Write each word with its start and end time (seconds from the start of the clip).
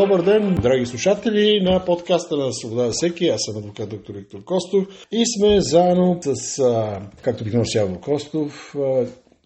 Добър 0.00 0.22
ден, 0.22 0.54
драги 0.62 0.86
слушатели 0.86 1.60
на 1.60 1.84
подкаста 1.84 2.36
на 2.36 2.52
Свобода 2.52 2.86
за 2.86 2.92
всеки. 2.92 3.28
Аз 3.28 3.40
съм 3.44 3.56
адвокат 3.56 3.90
доктор 3.90 4.14
Виктор 4.14 4.44
Костов 4.44 5.06
и 5.12 5.24
сме 5.26 5.60
заедно 5.60 6.18
с, 6.22 6.62
както 7.22 7.44
бих 7.44 7.54
Сяво 7.64 8.00
Костов, 8.00 8.74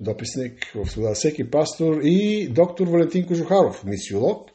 дописник 0.01 0.73
в 0.75 0.91
Свобода 0.91 1.15
за 1.15 1.15
всеки, 1.15 1.51
пастор 1.51 2.01
и 2.03 2.49
доктор 2.49 2.87
Валентин 2.87 3.27
Кожухаров, 3.27 3.85
мисиолог 3.85 4.49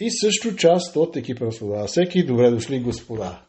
и 0.00 0.10
също 0.10 0.56
част 0.56 0.96
от 0.96 1.16
екипа 1.16 1.44
на 1.44 1.52
Свобода 1.52 1.80
за 1.80 1.86
всеки. 1.86 2.26
Добре 2.26 2.50
дошли, 2.50 2.80
господа. 2.80 3.42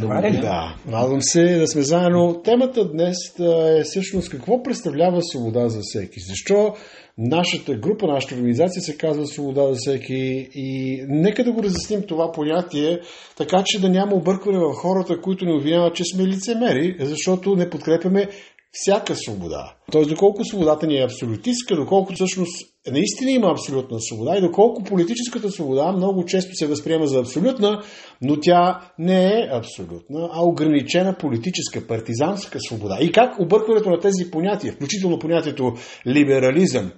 Добре, 0.00 0.30
да, 0.30 0.76
радвам 0.92 1.22
се 1.22 1.58
да 1.58 1.66
сме 1.68 1.82
заедно. 1.82 2.40
Темата 2.44 2.88
днес 2.88 3.16
е 3.38 3.82
всъщност 3.84 4.30
какво 4.30 4.62
представлява 4.62 5.22
свобода 5.22 5.68
за 5.68 5.80
всеки. 5.82 6.20
Защо 6.20 6.74
нашата 7.18 7.74
група, 7.74 8.06
нашата 8.06 8.34
организация 8.34 8.82
се 8.82 8.96
казва 8.96 9.26
Свобода 9.26 9.68
за 9.68 9.74
всеки 9.74 10.48
и 10.54 11.00
нека 11.08 11.44
да 11.44 11.52
го 11.52 11.62
разясним 11.62 12.02
това 12.02 12.32
понятие, 12.32 13.00
така 13.36 13.62
че 13.66 13.80
да 13.80 13.88
няма 13.88 14.16
объркване 14.16 14.58
в 14.58 14.72
хората, 14.74 15.20
които 15.20 15.44
ни 15.44 15.52
обвиняват, 15.52 15.94
че 15.94 16.04
сме 16.04 16.26
лицемери, 16.26 16.96
защото 17.00 17.56
не 17.56 17.70
подкрепяме 17.70 18.28
всяка 18.72 19.16
свобода. 19.16 19.74
Тоест, 19.92 20.10
доколко 20.10 20.44
свободата 20.44 20.86
ни 20.86 20.98
е 20.98 21.04
абсолютистка, 21.04 21.76
доколко 21.76 22.12
всъщност 22.12 22.66
наистина 22.92 23.30
има 23.30 23.50
абсолютна 23.50 24.00
свобода 24.00 24.36
и 24.36 24.40
доколко 24.40 24.84
политическата 24.84 25.50
свобода 25.50 25.92
много 25.92 26.24
често 26.24 26.54
се 26.54 26.66
възприема 26.66 27.06
за 27.06 27.18
абсолютна, 27.18 27.82
но 28.22 28.40
тя 28.40 28.80
не 28.98 29.24
е 29.24 29.48
абсолютна, 29.52 30.28
а 30.32 30.42
ограничена 30.42 31.16
политическа, 31.18 31.86
партизанска 31.86 32.58
свобода. 32.60 32.98
И 33.00 33.12
как 33.12 33.40
объркването 33.40 33.90
на 33.90 34.00
тези 34.00 34.30
понятия, 34.30 34.72
включително 34.72 35.18
понятието 35.18 35.72
либерализъм, 36.06 36.92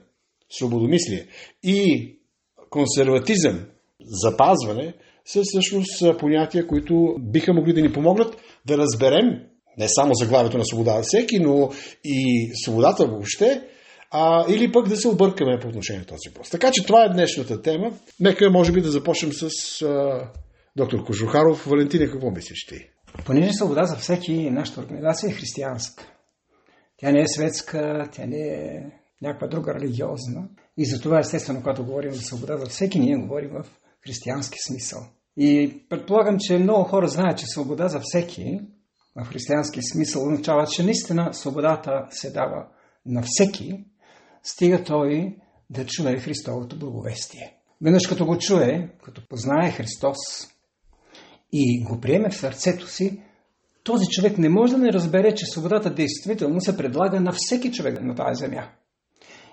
свободомислие 0.51 1.27
и 1.63 2.09
консерватизъм, 2.71 3.61
запазване, 4.01 4.95
са 5.25 5.43
всъщност 5.45 6.19
понятия, 6.19 6.67
които 6.67 7.17
биха 7.19 7.53
могли 7.53 7.73
да 7.73 7.81
ни 7.81 7.93
помогнат 7.93 8.37
да 8.67 8.79
разберем 8.79 9.51
не 9.79 9.89
само 9.89 10.15
заглавието 10.15 10.59
на 10.59 10.65
свобода 10.65 11.01
всеки, 11.03 11.39
но 11.39 11.71
и 12.05 12.51
свободата 12.55 13.07
въобще, 13.07 13.63
а, 14.11 14.45
или 14.49 14.73
пък 14.73 14.89
да 14.89 14.97
се 14.97 15.09
объркаме 15.09 15.59
по 15.61 15.69
отношение 15.69 16.01
на 16.01 16.07
този 16.07 16.29
въпрос. 16.29 16.51
Така 16.51 16.71
че 16.73 16.87
това 16.87 17.05
е 17.05 17.13
днешната 17.13 17.63
тема. 17.63 17.93
Нека, 18.21 18.51
може 18.51 18.73
би, 18.73 18.81
да 18.81 18.91
започнем 18.91 19.33
с 19.33 19.49
а, 19.83 20.29
доктор 20.77 21.05
Кожухаров. 21.05 21.67
Валентина, 21.67 22.11
какво 22.11 22.31
мислиш 22.31 22.67
ти? 22.67 22.91
Понеже 23.27 23.53
свобода 23.53 23.85
за 23.85 23.97
всеки, 23.97 24.51
нашата 24.51 24.81
организация 24.81 25.31
е 25.31 25.33
християнска. 25.33 26.05
Тя 26.97 27.13
не 27.13 27.21
е 27.21 27.29
светска, 27.29 28.09
тя 28.13 28.27
не 28.27 28.39
е 28.39 28.87
някаква 29.23 29.47
друга 29.47 29.75
религиозна. 29.75 30.49
И 30.77 30.87
затова, 30.87 31.19
естествено, 31.19 31.61
когато 31.61 31.85
говорим 31.85 32.13
за 32.13 32.23
свобода 32.23 32.57
за 32.57 32.67
всеки, 32.67 33.01
ние 33.01 33.17
говорим 33.17 33.51
в 33.51 33.67
християнски 34.05 34.59
смисъл. 34.67 35.01
И 35.37 35.79
предполагам, 35.89 36.37
че 36.41 36.59
много 36.59 36.85
хора 36.85 37.09
знаят, 37.09 37.39
че 37.39 37.47
свобода 37.47 37.89
за 37.89 38.01
всеки 38.03 38.61
в 39.17 39.25
християнски 39.25 39.81
смисъл 39.93 40.23
означава, 40.23 40.67
че 40.67 40.83
наистина 40.83 41.35
свободата 41.35 42.07
се 42.11 42.31
дава 42.31 42.67
на 43.07 43.23
всеки, 43.27 43.85
стига 44.43 44.85
той 44.85 45.37
да 45.71 45.87
чуе 45.87 46.17
Христовото 46.17 46.79
благовестие. 46.79 47.57
Веднъж 47.83 48.07
като 48.07 48.27
го 48.27 48.39
чуе, 48.39 48.89
като 49.05 49.29
познае 49.29 49.71
Христос 49.71 50.17
и 51.53 51.85
го 51.85 52.01
приеме 52.01 52.31
в 52.31 52.37
сърцето 52.37 52.89
си, 52.89 53.23
този 53.83 54.07
човек 54.07 54.39
не 54.39 54.49
може 54.49 54.73
да 54.73 54.79
не 54.79 54.93
разбере, 54.93 55.35
че 55.35 55.47
свободата 55.47 55.95
действително 55.95 56.61
се 56.61 56.77
предлага 56.77 57.21
на 57.21 57.33
всеки 57.37 57.73
човек 57.73 58.03
на 58.03 58.15
тази 58.15 58.39
земя. 58.41 58.69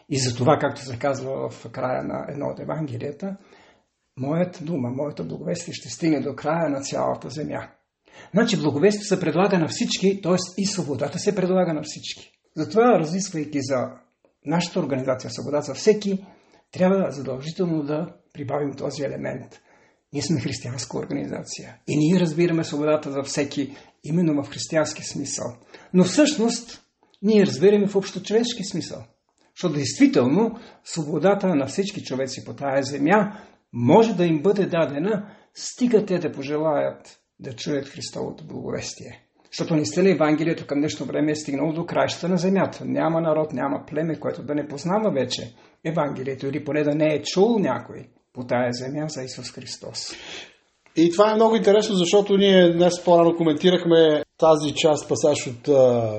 И 0.10 0.20
за 0.20 0.36
това, 0.36 0.58
както 0.62 0.82
се 0.82 1.00
казва 1.00 1.50
в 1.50 1.70
края 1.72 2.04
на 2.04 2.26
едно 2.30 2.46
от 2.46 2.60
Евангелията, 2.60 3.38
моята 4.18 4.64
дума, 4.64 4.90
моята 4.90 5.24
благовестие 5.24 5.74
ще 5.74 5.90
стигне 5.90 6.20
до 6.20 6.36
края 6.36 6.70
на 6.70 6.82
цялата 6.82 7.30
земя. 7.30 7.70
Значи 8.34 8.62
благовестие 8.62 9.04
се 9.04 9.20
предлага 9.20 9.60
на 9.60 9.68
всички, 9.68 10.22
т.е. 10.22 10.36
и 10.58 10.66
свободата 10.66 11.20
се 11.20 11.36
предлага 11.36 11.74
на 11.74 11.82
всички. 11.84 12.32
Затова, 12.56 13.00
разисквайки 13.00 13.60
за 13.62 13.90
нашата 14.48 14.80
организация 14.80 15.32
Свобода 15.32 15.62
за 15.62 15.74
всеки, 15.74 16.26
трябва 16.72 17.12
задължително 17.12 17.84
да 17.84 18.16
прибавим 18.34 18.74
този 18.74 19.04
елемент. 19.04 19.62
Ние 20.14 20.22
сме 20.22 20.40
християнска 20.40 20.98
организация 20.98 21.78
и 21.88 21.98
ние 21.98 22.20
разбираме 22.20 22.64
свободата 22.64 23.12
за 23.12 23.24
всеки 23.24 23.76
именно 24.04 24.44
в 24.44 24.50
християнски 24.50 25.04
смисъл. 25.04 25.56
Но 25.94 26.04
всъщност 26.04 26.84
ние 27.22 27.46
разбираме 27.46 27.88
в 27.88 27.96
общочовешки 27.96 28.64
смисъл. 28.64 29.04
Защото 29.56 29.76
действително 29.76 30.60
свободата 30.84 31.48
на 31.48 31.66
всички 31.66 32.04
човеци 32.04 32.46
по 32.46 32.54
тая 32.54 32.84
земя 32.84 33.42
може 33.74 34.16
да 34.16 34.26
им 34.26 34.42
бъде 34.42 34.66
дадена, 34.66 35.30
стига 35.54 36.06
те 36.06 36.20
да 36.20 36.32
пожелаят 36.32 37.20
да 37.40 37.56
чуят 37.56 37.88
Христовото 37.88 38.48
благовестие. 38.48 39.27
Защото 39.52 39.76
наистина 39.76 40.10
Евангелието 40.10 40.68
към 40.68 40.80
днешно 40.80 41.06
време 41.06 41.32
е 41.32 41.36
стигнало 41.36 41.74
до 41.74 41.86
краищата 41.86 42.30
на 42.30 42.38
земята. 42.38 42.86
Няма 42.86 43.22
народ, 43.22 43.54
няма 43.54 43.84
племе, 43.88 44.20
което 44.20 44.44
да 44.44 44.56
не 44.56 44.68
познава 44.68 45.12
вече 45.12 45.54
Евангелието 45.86 46.48
или 46.48 46.64
поне 46.64 46.84
да 46.84 46.96
не 46.96 47.14
е 47.14 47.22
чул 47.22 47.60
някой 47.60 48.08
по 48.34 48.44
тая 48.44 48.74
земя 48.74 49.06
за 49.08 49.24
Исус 49.24 49.52
Христос. 49.52 50.12
И 50.96 51.12
това 51.12 51.32
е 51.32 51.36
много 51.36 51.56
интересно, 51.56 51.96
защото 51.96 52.38
ние 52.38 52.74
днес 52.74 53.04
по-рано 53.04 53.36
коментирахме 53.36 54.24
тази 54.38 54.74
част, 54.76 55.10
пасаж 55.10 55.48
от 55.48 55.68
а, 55.68 56.12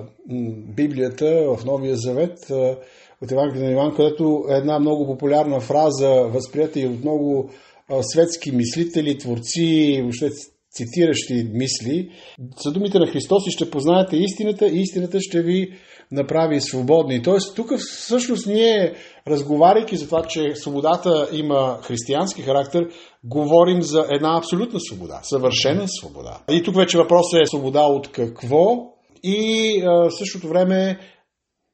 Библията 0.77 1.27
в 1.27 1.65
Новия 1.65 1.97
Завет, 1.97 2.51
а, 2.51 2.77
от 3.23 3.33
Евангелието 3.33 3.67
на 3.67 3.73
Иван, 3.73 3.95
където 3.97 4.45
е 4.51 4.55
една 4.55 4.79
много 4.79 5.07
популярна 5.07 5.61
фраза, 5.61 6.09
възприята 6.09 6.81
и 6.81 6.87
от 6.87 7.01
много 7.01 7.51
а, 7.89 8.03
светски 8.03 8.53
мислители, 8.53 9.19
творци, 9.19 10.01
въобще 10.03 10.31
цитиращи 10.71 11.51
мисли, 11.53 12.11
са 12.57 12.73
думите 12.73 12.99
на 12.99 13.07
Христос 13.07 13.47
и 13.47 13.51
ще 13.51 13.71
познаете 13.71 14.17
истината 14.17 14.67
и 14.67 14.81
истината 14.81 15.21
ще 15.21 15.43
ви 15.43 15.73
направи 16.13 16.61
свободни. 16.61 17.23
Тоест, 17.23 17.57
тук 17.57 17.73
всъщност 17.79 18.47
ние, 18.47 18.95
разговаряйки 19.27 19.97
за 19.97 20.07
това, 20.07 20.23
че 20.23 20.55
свободата 20.55 21.29
има 21.33 21.79
християнски 21.83 22.43
характер, 22.43 22.89
говорим 23.25 23.83
за 23.83 24.07
една 24.11 24.39
абсолютна 24.39 24.81
свобода, 24.81 25.21
съвършена 25.23 25.85
свобода. 25.89 26.41
И 26.51 26.63
тук 26.63 26.77
вече 26.77 26.99
въпросът 26.99 27.43
е 27.43 27.47
свобода 27.47 27.83
от 27.83 28.13
какво 28.13 28.77
и 29.23 29.83
в 29.85 30.11
същото 30.19 30.49
време 30.49 30.99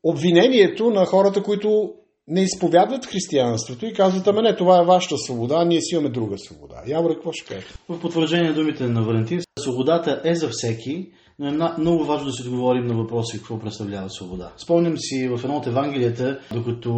обвинението 0.02 0.90
на 0.90 1.06
хората, 1.06 1.42
които 1.42 1.92
не 2.28 2.42
изповядват 2.42 3.06
християнството 3.06 3.86
и 3.86 3.92
казват, 3.92 4.26
ама 4.26 4.42
не, 4.42 4.56
това 4.56 4.80
е 4.80 4.84
вашата 4.84 5.16
свобода, 5.18 5.64
ние 5.64 5.80
си 5.80 5.94
имаме 5.94 6.08
друга 6.08 6.38
свобода. 6.38 6.82
Явор, 6.86 7.14
какво 7.14 7.32
ще 7.32 7.54
кажеш? 7.54 7.74
В 7.88 8.00
потвърждение 8.00 8.48
на 8.48 8.54
думите 8.54 8.84
на 8.84 9.02
Валентин, 9.02 9.40
свободата 9.58 10.20
е 10.24 10.34
за 10.34 10.48
всеки, 10.48 11.10
но 11.38 11.48
е 11.48 11.78
много 11.78 12.04
важно 12.04 12.26
да 12.26 12.32
си 12.32 12.42
отговорим 12.42 12.86
на 12.86 12.94
въпроси 12.94 13.38
какво 13.38 13.58
представлява 13.58 14.10
свобода. 14.10 14.52
Спомням 14.56 14.94
си 14.98 15.28
в 15.28 15.40
едно 15.44 15.56
от 15.56 15.66
Евангелията, 15.66 16.38
докато 16.52 16.92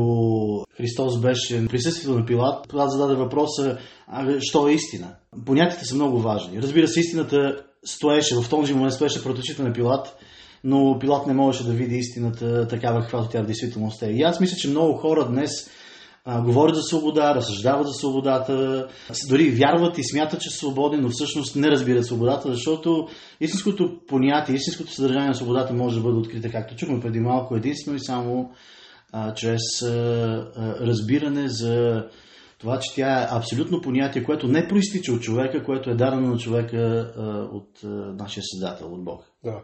Христос 0.76 1.20
беше 1.20 1.68
присъствието 1.68 2.18
на 2.18 2.26
Пилат, 2.26 2.68
Пилат 2.68 2.90
зададе 2.90 3.14
въпроса, 3.14 3.78
а 4.06 4.36
що 4.40 4.68
е 4.68 4.72
истина? 4.72 5.14
Понятията 5.46 5.84
са 5.84 5.94
много 5.94 6.18
важни. 6.18 6.62
Разбира 6.62 6.88
се, 6.88 7.00
истината 7.00 7.64
стоеше, 7.84 8.34
в 8.34 8.50
този 8.50 8.74
момент 8.74 8.92
стоеше 8.92 9.24
пред 9.24 9.38
очите 9.38 9.62
на 9.62 9.72
Пилат, 9.72 10.16
но 10.64 10.98
Пилат 10.98 11.26
не 11.26 11.34
можеше 11.34 11.66
да 11.66 11.72
види 11.72 11.96
истината 11.96 12.68
такава, 12.68 13.00
каквато 13.00 13.28
тя 13.28 13.42
в 13.42 13.46
действителност 13.46 14.02
е. 14.02 14.06
И 14.06 14.22
аз 14.22 14.40
мисля, 14.40 14.56
че 14.56 14.68
много 14.68 14.92
хора 14.92 15.28
днес 15.28 15.50
а, 16.28 16.42
говорят 16.42 16.76
за 16.76 16.82
свобода, 16.82 17.34
разсъждават 17.34 17.86
за 17.86 17.92
свободата, 17.92 18.86
дори 19.28 19.50
вярват 19.50 19.98
и 19.98 20.04
смятат, 20.04 20.40
че 20.40 20.50
са 20.50 20.56
свободни, 20.56 20.98
но 20.98 21.08
всъщност 21.08 21.56
не 21.56 21.70
разбират 21.70 22.06
свободата, 22.06 22.52
защото 22.52 23.08
истинското 23.40 24.00
понятие, 24.08 24.54
истинското 24.54 24.92
съдържание 24.92 25.28
на 25.28 25.34
свободата 25.34 25.74
може 25.74 25.96
да 25.96 26.02
бъде 26.02 26.16
открита, 26.16 26.50
както 26.50 26.76
чухме 26.76 27.00
преди 27.00 27.20
малко, 27.20 27.56
единствено 27.56 27.96
и 27.96 28.04
само 28.04 28.50
а, 29.12 29.34
чрез 29.34 29.82
а, 29.82 29.86
а, 30.56 30.74
разбиране 30.86 31.48
за 31.48 32.04
това, 32.58 32.78
че 32.78 32.94
тя 32.94 33.22
е 33.22 33.26
абсолютно 33.30 33.80
понятие, 33.80 34.24
което 34.24 34.48
не 34.48 34.68
проистича 34.68 35.12
от 35.12 35.22
човека, 35.22 35.64
което 35.64 35.90
е 35.90 35.94
дадено 35.94 36.28
на 36.28 36.38
човека 36.38 36.76
а, 37.16 37.22
от 37.56 37.68
а, 37.84 37.88
нашия 37.88 38.42
Създател, 38.52 38.86
от 38.86 39.04
Бог. 39.04 39.24
Да. 39.44 39.62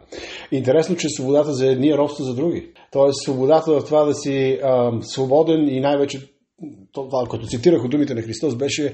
Интересно, 0.51 0.95
че 0.95 1.09
свободата 1.09 1.53
за 1.53 1.67
едни 1.67 1.89
е 1.89 1.97
робство 1.97 2.23
за 2.23 2.35
други. 2.35 2.73
Тоест, 2.91 3.23
свободата 3.23 3.71
в 3.71 3.85
това 3.85 4.03
да 4.03 4.13
си 4.13 4.59
а, 4.63 4.91
свободен 5.01 5.67
и 5.67 5.79
най-вече 5.79 6.33
това, 6.91 7.27
като 7.31 7.47
цитирах 7.47 7.83
от 7.83 7.91
думите 7.91 8.13
на 8.13 8.21
Христос, 8.21 8.55
беше, 8.55 8.93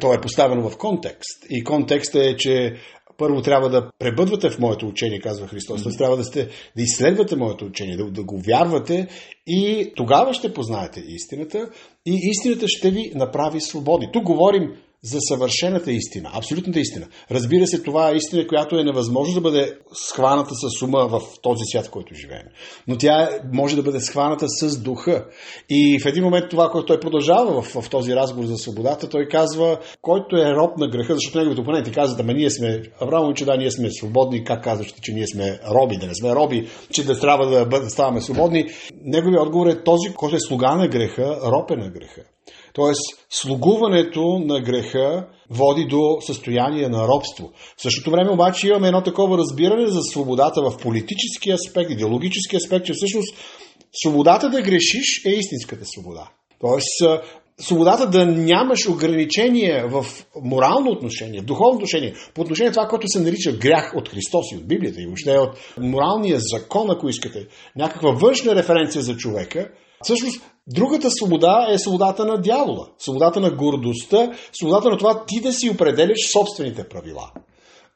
това 0.00 0.14
е 0.14 0.20
поставено 0.20 0.70
в 0.70 0.78
контекст. 0.78 1.46
И 1.50 1.64
контекстът 1.64 2.22
е, 2.22 2.36
че 2.36 2.76
първо 3.18 3.42
трябва 3.42 3.70
да 3.70 3.90
пребъдвате 3.98 4.50
в 4.50 4.58
моето 4.58 4.86
учение, 4.86 5.20
казва 5.20 5.46
Христос. 5.46 5.82
Mm-hmm. 5.82 5.98
Трябва 5.98 6.16
да, 6.16 6.24
сте, 6.24 6.48
да 6.76 6.82
изследвате 6.82 7.36
моето 7.36 7.64
учение, 7.64 7.96
да, 7.96 8.04
да 8.04 8.24
го 8.24 8.40
вярвате 8.46 9.08
и 9.46 9.92
тогава 9.96 10.34
ще 10.34 10.54
познаете 10.54 11.00
истината 11.08 11.70
и 12.06 12.18
истината 12.22 12.68
ще 12.68 12.90
ви 12.90 13.12
направи 13.14 13.60
свободни. 13.60 14.08
Тук 14.12 14.24
говорим 14.24 14.76
за 15.04 15.18
съвършената 15.20 15.92
истина, 15.92 16.30
абсолютната 16.32 16.80
истина. 16.80 17.06
Разбира 17.30 17.66
се, 17.66 17.82
това 17.82 18.10
е 18.10 18.16
истина, 18.16 18.46
която 18.46 18.78
е 18.78 18.84
невъзможно 18.84 19.34
да 19.34 19.40
бъде 19.40 19.72
схваната 19.92 20.54
с 20.54 20.82
ума 20.82 21.08
в 21.08 21.20
този 21.42 21.62
свят, 21.64 21.86
в 21.86 21.90
който 21.90 22.14
живеем. 22.14 22.46
Но 22.88 22.98
тя 22.98 23.28
може 23.52 23.76
да 23.76 23.82
бъде 23.82 24.00
схваната 24.00 24.46
с 24.48 24.78
духа. 24.78 25.26
И 25.70 25.98
в 26.02 26.06
един 26.06 26.24
момент 26.24 26.50
това, 26.50 26.68
което 26.68 26.86
той 26.86 27.00
продължава 27.00 27.62
в, 27.62 27.82
в 27.82 27.90
този 27.90 28.14
разговор 28.14 28.46
за 28.46 28.56
свободата, 28.56 29.08
той 29.08 29.28
казва, 29.28 29.78
който 30.02 30.36
е 30.36 30.54
роб 30.54 30.78
на 30.78 30.88
греха, 30.88 31.14
защото 31.14 31.38
неговите 31.38 31.60
опоненти 31.60 31.92
казват, 31.92 32.20
ама 32.20 32.32
ние 32.32 32.50
сме, 32.50 32.82
Авраам, 33.00 33.34
че 33.34 33.44
да, 33.44 33.56
ние 33.56 33.70
сме 33.70 33.90
свободни, 33.90 34.44
как 34.44 34.64
казвате, 34.64 35.00
че 35.02 35.12
ние 35.12 35.26
сме 35.26 35.58
роби, 35.70 35.96
да 35.96 36.06
не 36.06 36.14
сме 36.14 36.34
роби, 36.34 36.68
че 36.90 37.04
да 37.04 37.20
трябва 37.20 37.46
да, 37.46 37.66
бъд, 37.66 37.84
да 37.84 37.90
ставаме 37.90 38.20
свободни. 38.20 38.70
Неговият 39.04 39.42
отговор 39.42 39.66
е 39.66 39.82
този, 39.82 40.14
който 40.14 40.36
е 40.36 40.40
слуга 40.40 40.74
на 40.74 40.88
греха, 40.88 41.38
роб 41.44 41.70
е 41.70 41.76
на 41.76 41.90
греха. 41.90 42.22
Тоест, 42.72 43.00
слугуването 43.30 44.38
на 44.44 44.60
греха 44.60 45.26
води 45.50 45.84
до 45.84 46.16
състояние 46.20 46.88
на 46.88 47.08
робство. 47.08 47.52
В 47.76 47.82
същото 47.82 48.10
време 48.10 48.30
обаче 48.30 48.68
имаме 48.68 48.88
едно 48.88 49.02
такова 49.02 49.38
разбиране 49.38 49.86
за 49.86 50.00
свободата 50.02 50.62
в 50.62 50.76
политически 50.82 51.50
аспект, 51.50 51.90
идеологически 51.90 52.56
аспект, 52.56 52.86
че 52.86 52.92
всъщност 52.92 53.34
свободата 53.92 54.50
да 54.50 54.62
грешиш 54.62 55.24
е 55.26 55.30
истинската 55.30 55.84
свобода. 55.84 56.28
Тоест, 56.60 57.22
свободата 57.60 58.10
да 58.10 58.26
нямаш 58.26 58.88
ограничения 58.88 59.88
в 59.88 60.06
морално 60.42 60.90
отношение, 60.90 61.40
в 61.40 61.44
духовно 61.44 61.74
отношение, 61.74 62.14
по 62.34 62.40
отношение 62.40 62.68
на 62.68 62.74
това, 62.74 62.88
което 62.88 63.08
се 63.08 63.20
нарича 63.20 63.52
грях 63.52 63.92
от 63.96 64.08
Христос 64.08 64.52
и 64.52 64.56
от 64.56 64.68
Библията 64.68 65.00
и 65.00 65.06
въобще 65.06 65.38
от 65.38 65.50
моралния 65.78 66.38
закон, 66.40 66.90
ако 66.90 67.08
искате, 67.08 67.46
някаква 67.76 68.10
външна 68.10 68.54
референция 68.54 69.02
за 69.02 69.16
човека, 69.16 69.68
всъщност 70.02 70.42
другата 70.66 71.10
свобода 71.10 71.66
е 71.70 71.78
свободата 71.78 72.24
на 72.24 72.40
дявола, 72.40 72.88
свободата 72.98 73.40
на 73.40 73.50
гордостта, 73.50 74.32
свободата 74.52 74.90
на 74.90 74.98
това 74.98 75.24
ти 75.26 75.40
да 75.40 75.52
си 75.52 75.70
определяш 75.70 76.18
собствените 76.32 76.88
правила. 76.88 77.30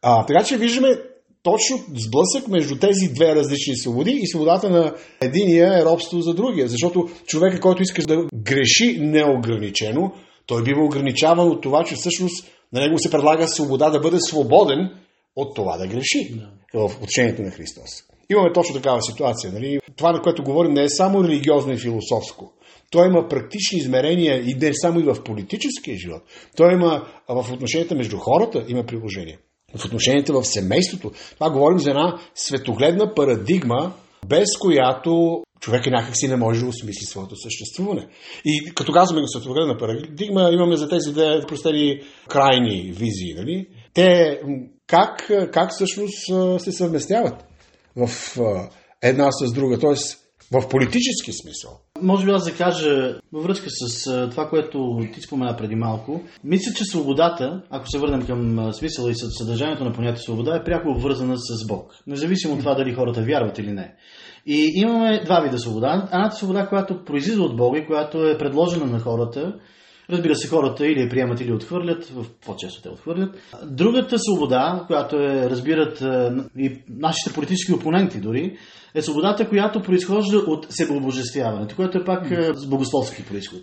А, 0.02 0.26
така 0.26 0.44
че 0.44 0.56
виждаме 0.56 0.98
точно 1.42 1.78
сблъсък 1.94 2.48
между 2.48 2.78
тези 2.78 3.08
две 3.14 3.34
различни 3.34 3.76
свободи 3.76 4.10
и 4.10 4.26
свободата 4.26 4.70
на 4.70 4.94
единия 5.20 5.78
е 5.78 5.84
робство 5.84 6.20
за 6.20 6.34
другия. 6.34 6.68
Защото 6.68 7.08
човека, 7.26 7.60
който 7.60 7.82
искаш 7.82 8.04
да 8.04 8.26
греши 8.34 8.98
неограничено, 9.00 10.12
той 10.46 10.62
бива 10.62 10.84
ограничаван 10.84 11.48
от 11.48 11.62
това, 11.62 11.84
че 11.84 11.94
всъщност 11.94 12.46
на 12.72 12.80
него 12.80 12.98
се 12.98 13.10
предлага 13.10 13.48
свобода 13.48 13.90
да 13.90 14.00
бъде 14.00 14.20
свободен 14.20 14.90
от 15.36 15.54
това 15.54 15.76
да 15.76 15.86
греши 15.86 16.40
в 16.74 16.90
учението 17.02 17.42
на 17.42 17.50
Христос. 17.50 17.90
Имаме 18.30 18.52
точно 18.52 18.74
такава 18.74 19.02
ситуация. 19.02 19.52
Нали? 19.52 19.78
Това, 19.96 20.12
на 20.12 20.22
което 20.22 20.42
говорим, 20.42 20.72
не 20.72 20.84
е 20.84 20.88
само 20.88 21.24
религиозно 21.24 21.72
и 21.72 21.78
философско. 21.78 22.52
Той 22.90 23.06
има 23.06 23.28
практични 23.28 23.78
измерения 23.78 24.50
и 24.50 24.54
не 24.54 24.74
само 24.74 25.00
и 25.00 25.02
в 25.02 25.24
политическия 25.24 25.96
живот. 25.96 26.22
Той 26.56 26.72
има 26.72 27.06
в 27.28 27.52
отношенията 27.52 27.94
между 27.94 28.18
хората 28.18 28.64
има 28.68 28.86
приложение 28.86 29.38
в 29.74 29.84
отношенията 29.84 30.32
в 30.32 30.44
семейството. 30.44 31.10
Това 31.34 31.50
говорим 31.50 31.78
за 31.78 31.90
една 31.90 32.18
светогледна 32.34 33.14
парадигма, 33.14 33.92
без 34.26 34.48
която 34.60 35.42
човек 35.60 35.86
някак 35.86 36.16
си 36.16 36.28
не 36.28 36.36
може 36.36 36.60
да 36.60 36.66
осмисли 36.66 37.06
своето 37.06 37.36
съществуване. 37.36 38.08
И 38.44 38.72
като 38.74 38.92
казваме 38.92 39.20
на 39.20 39.28
светогледна 39.28 39.78
парадигма, 39.78 40.50
имаме 40.52 40.76
за 40.76 40.88
тези 40.88 41.12
две 41.12 41.40
простени 41.48 42.00
крайни 42.28 42.82
визии. 42.82 43.34
Нали? 43.36 43.68
Те 43.94 44.40
как, 44.86 45.30
как 45.52 45.70
всъщност 45.70 46.26
се 46.58 46.72
съвместяват 46.72 47.44
в 47.96 48.36
една 49.02 49.32
с 49.32 49.52
друга? 49.52 49.78
Тоест, 49.78 50.18
в 50.52 50.68
политически 50.68 51.32
смисъл. 51.32 51.80
Може 52.02 52.24
би 52.24 52.30
аз 52.30 52.44
да 52.44 52.56
кажа 52.56 53.18
във 53.32 53.44
връзка 53.44 53.66
с 53.70 54.04
това, 54.30 54.48
което 54.48 54.98
ти 55.14 55.20
спомена 55.20 55.56
преди 55.56 55.74
малко. 55.74 56.22
Мисля, 56.44 56.72
че 56.76 56.84
свободата, 56.84 57.62
ако 57.70 57.88
се 57.88 57.98
върнем 57.98 58.26
към 58.26 58.72
смисъла 58.72 59.10
и 59.10 59.14
съдържанието 59.14 59.84
на 59.84 59.92
понятие 59.92 60.22
свобода, 60.22 60.56
е 60.56 60.64
пряко 60.64 60.90
обвързана 60.90 61.34
с 61.36 61.66
Бог. 61.66 61.92
Независимо 62.06 62.54
от 62.54 62.58
това 62.58 62.74
дали 62.74 62.94
хората 62.94 63.22
вярват 63.22 63.58
или 63.58 63.72
не. 63.72 63.94
И 64.46 64.72
имаме 64.74 65.22
два 65.24 65.40
вида 65.40 65.58
свобода. 65.58 66.08
Едната 66.12 66.36
свобода, 66.36 66.66
която 66.66 67.04
произлиза 67.04 67.42
от 67.42 67.56
Бога 67.56 67.78
и 67.78 67.86
която 67.86 68.28
е 68.28 68.38
предложена 68.38 68.86
на 68.86 69.00
хората, 69.00 69.54
Разбира 70.10 70.34
се, 70.34 70.48
хората 70.48 70.86
или 70.86 71.00
я 71.00 71.08
приемат, 71.08 71.40
или 71.40 71.52
отхвърлят, 71.52 72.04
в 72.04 72.26
по-често 72.46 72.82
те 72.82 72.88
отхвърлят. 72.88 73.36
Другата 73.64 74.18
свобода, 74.18 74.84
която 74.86 75.16
е, 75.16 75.50
разбират 75.50 76.04
и 76.58 76.82
нашите 76.88 77.34
политически 77.34 77.72
опоненти 77.72 78.20
дори, 78.20 78.56
е 78.96 79.02
свободата, 79.02 79.48
която 79.48 79.82
произхожда 79.82 80.38
от 80.38 80.66
себеобожествяването, 80.70 81.76
което 81.76 81.98
е 81.98 82.04
пак 82.04 82.30
е, 82.30 82.54
с 82.54 82.66
богословски 82.66 83.24
происход. 83.24 83.60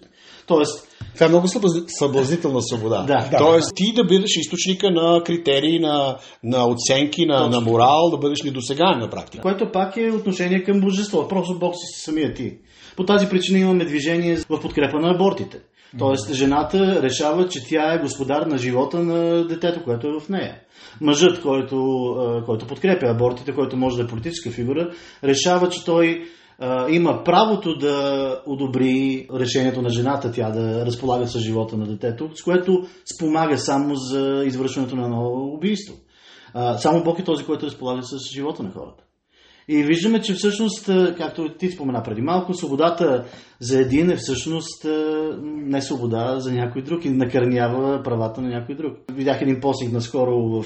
Тоест, 0.48 0.88
това 1.14 1.26
е 1.26 1.30
много 1.30 1.48
съблазнителна 1.88 2.62
свобода. 2.62 3.04
Да, 3.08 3.30
Тоест, 3.38 3.70
да. 3.70 3.76
ти 3.76 3.94
да 3.96 4.04
бъдеш 4.04 4.38
източника 4.38 4.92
на 4.92 5.24
критерии, 5.24 5.80
на, 5.80 6.18
на 6.44 6.68
оценки, 6.68 7.26
на, 7.26 7.48
на 7.48 7.62
морал, 7.62 8.10
да 8.12 8.18
бъдеш 8.18 8.42
недосегаем 8.42 9.00
на 9.00 9.10
практика. 9.10 9.42
Което 9.42 9.72
пак 9.72 9.98
е 9.98 10.12
отношение 10.12 10.64
към 10.64 10.82
божество. 10.82 11.28
Просто 11.28 11.60
Бог 11.60 11.76
си 11.76 12.02
самия 12.06 12.34
ти. 12.34 12.58
По 12.96 13.06
тази 13.06 13.30
причина 13.30 13.60
имаме 13.60 13.86
движение 13.86 14.38
в 14.50 14.62
подкрепа 14.62 15.00
на 15.00 15.16
абортите. 15.16 15.60
Тоест, 16.00 16.34
жената 16.34 17.02
решава, 17.02 17.48
че 17.48 17.68
тя 17.70 17.94
е 17.94 18.02
господар 18.02 18.46
на 18.46 18.58
живота 18.58 19.00
на 19.00 19.48
детето, 19.48 19.84
което 19.84 20.08
е 20.08 20.20
в 20.20 20.30
нея. 20.30 20.60
Мъжът, 21.02 21.42
който, 21.42 21.78
който 22.46 22.68
подкрепя 22.68 23.06
абортите, 23.08 23.54
който 23.54 23.78
може 23.78 23.98
да 23.98 24.04
е 24.04 24.08
политическа 24.08 24.52
фигура, 24.52 24.92
решава, 25.24 25.70
че 25.70 25.86
той 25.86 26.24
има 26.90 27.24
правото 27.24 27.78
да 27.78 28.42
одобри 28.46 29.28
решението 29.40 29.82
на 29.82 29.90
жената, 29.90 30.32
тя 30.32 30.50
да 30.50 30.86
разполага 30.86 31.28
с 31.28 31.40
живота 31.40 31.78
на 31.78 31.88
детето, 31.88 32.30
с 32.36 32.44
което 32.44 32.84
спомага 33.16 33.58
само 33.58 33.96
за 33.96 34.44
извършването 34.46 34.96
на 34.96 35.08
ново 35.08 35.54
убийство. 35.56 35.96
Само 36.78 37.04
Бог 37.04 37.20
е 37.20 37.24
този, 37.24 37.46
който 37.46 37.66
разполага 37.66 38.04
с 38.04 38.18
живота 38.36 38.64
на 38.64 38.72
хората. 38.72 39.04
И 39.68 39.84
виждаме, 39.84 40.22
че 40.22 40.34
всъщност, 40.34 40.90
както 41.18 41.54
ти 41.60 41.70
спомена 41.70 42.04
преди 42.04 42.22
малко, 42.22 42.54
свободата 42.54 43.26
за 43.60 43.80
един 43.80 44.12
е 44.12 44.16
всъщност 44.16 44.86
не 45.44 45.82
свобода 45.82 46.40
за 46.40 46.52
някой 46.52 46.82
друг 46.82 47.06
и 47.06 47.10
накърнява 47.10 48.04
правата 48.04 48.42
на 48.42 48.50
някой 48.50 48.76
друг. 48.76 48.98
Видях 49.12 49.42
един 49.42 49.60
постинг 49.60 49.94
наскоро 49.94 50.38
в 50.38 50.66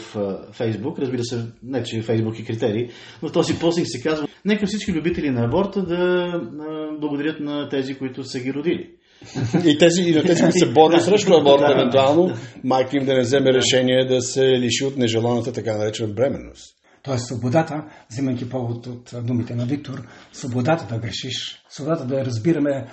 Фейсбук, 0.51 0.99
разбира 0.99 1.23
се, 1.23 1.45
не 1.63 1.83
че 1.83 2.01
Фейсбук 2.01 2.39
е 2.39 2.43
критерий, 2.43 2.87
но 3.23 3.29
този 3.29 3.59
постинг 3.59 3.87
се 3.89 4.01
казва, 4.01 4.27
нека 4.45 4.67
всички 4.67 4.93
любители 4.93 5.29
на 5.29 5.45
аборта 5.45 5.81
да 5.81 6.31
благодарят 6.99 7.39
на 7.39 7.69
тези, 7.69 7.93
които 7.93 8.23
са 8.23 8.39
ги 8.39 8.53
родили. 8.53 8.89
И, 9.65 9.77
тези, 9.77 10.01
и 10.01 10.11
на 10.11 10.23
тези, 10.23 10.41
които 10.41 10.57
се 10.57 10.71
борят 10.73 11.03
срещу 11.03 11.33
аборта, 11.33 11.71
евентуално, 11.71 12.33
майка 12.63 12.97
им 12.97 13.05
да 13.05 13.13
не 13.13 13.21
вземе 13.21 13.53
решение 13.53 14.05
да 14.05 14.21
се 14.21 14.45
лиши 14.45 14.85
от 14.85 14.97
нежеланата 14.97 15.51
така 15.53 15.77
наречена 15.77 16.13
бременност. 16.13 16.76
Тоест 17.03 17.25
свободата, 17.25 17.83
взимайки 18.09 18.49
повод 18.49 18.87
от 18.87 19.13
думите 19.23 19.55
на 19.55 19.65
Виктор, 19.65 20.07
свободата 20.33 20.95
да 20.95 20.99
грешиш, 20.99 21.63
свободата 21.69 22.05
да 22.05 22.15
я 22.15 22.25
разбираме 22.25 22.87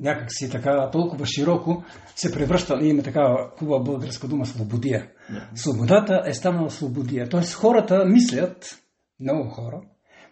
някакси 0.00 0.50
така 0.50 0.90
толкова 0.90 1.26
широко, 1.26 1.84
се 2.16 2.32
превръща, 2.32 2.78
има 2.82 3.02
такава 3.02 3.50
хубава 3.58 3.84
българска 3.84 4.28
дума, 4.28 4.46
свободия. 4.46 5.06
Свободата 5.54 6.22
е 6.26 6.34
станала 6.34 6.70
свободия. 6.70 7.28
Тоест 7.28 7.54
хората 7.54 8.04
мислят, 8.06 8.78
много 9.20 9.50
хора, 9.50 9.80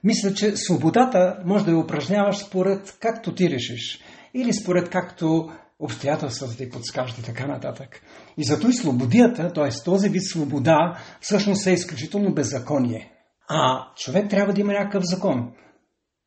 мислят, 0.05 0.37
че 0.37 0.57
свободата 0.57 1.43
може 1.45 1.65
да 1.65 1.71
я 1.71 1.79
упражняваш 1.79 2.39
според 2.39 2.97
както 3.01 3.35
ти 3.35 3.51
решиш. 3.51 4.01
Или 4.35 4.53
според 4.53 4.91
както 4.91 5.51
обстоятелствата 5.79 6.57
ти 6.57 6.71
подскажат 6.71 7.19
и 7.19 7.23
така 7.23 7.47
нататък. 7.47 8.01
И 8.39 8.45
зато 8.45 8.69
и 8.69 8.73
свободията, 8.73 9.53
т.е. 9.53 9.85
този 9.85 10.09
вид 10.09 10.23
свобода, 10.25 10.99
всъщност 11.21 11.67
е 11.67 11.73
изключително 11.73 12.35
беззаконие. 12.35 13.14
А 13.49 13.89
човек 13.97 14.31
трябва 14.31 14.53
да 14.53 14.61
има 14.61 14.73
някакъв 14.73 15.03
закон. 15.05 15.53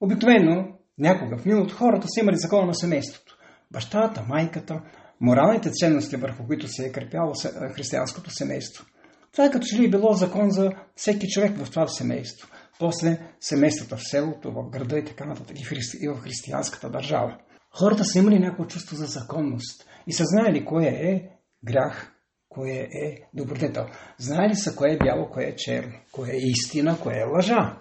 Обикновено, 0.01 0.67
някога 0.97 1.37
в 1.37 1.45
миналото 1.45 1.75
хората 1.75 2.07
са 2.07 2.19
имали 2.19 2.37
закона 2.37 2.65
на 2.65 2.75
семейството. 2.75 3.37
Бащата, 3.71 4.25
майката, 4.27 4.81
моралните 5.21 5.71
ценности, 5.71 6.15
върху 6.15 6.47
които 6.47 6.67
се 6.67 6.85
е 6.85 6.91
крепяло 6.91 7.33
християнското 7.75 8.29
семейство. 8.29 8.85
Това 9.31 9.45
е 9.45 9.51
като 9.51 9.65
че 9.65 9.81
ли 9.81 9.85
е 9.85 9.89
било 9.89 10.13
закон 10.13 10.51
за 10.51 10.71
всеки 10.95 11.27
човек 11.27 11.57
в 11.57 11.69
това 11.69 11.87
семейство. 11.87 12.47
После 12.79 13.19
семействата 13.39 13.97
в 13.97 14.09
селото, 14.09 14.51
в 14.51 14.69
града 14.69 14.97
и 14.97 15.05
така 15.05 15.25
нататък, 15.25 15.57
и 16.01 16.09
в 16.09 16.21
християнската 16.21 16.89
държава. 16.89 17.37
Хората 17.71 18.05
са 18.05 18.19
имали 18.19 18.39
някакво 18.39 18.65
чувство 18.65 18.95
за 18.95 19.05
законност 19.05 19.89
и 20.07 20.13
са 20.13 20.23
знаели 20.25 20.65
кое 20.65 20.85
е 20.85 21.29
грях, 21.65 22.13
кое 22.57 22.89
е 22.91 23.17
добродетел. 23.33 23.85
Знае 24.17 24.49
ли 24.49 24.55
са 24.55 24.75
кое 24.75 24.89
е 24.91 24.97
бяло, 24.97 25.29
кое 25.29 25.43
е 25.43 25.55
черно, 25.55 25.93
кое 26.11 26.29
е 26.29 26.37
истина, 26.37 26.97
кое 27.03 27.13
е 27.13 27.35
лъжа. 27.35 27.77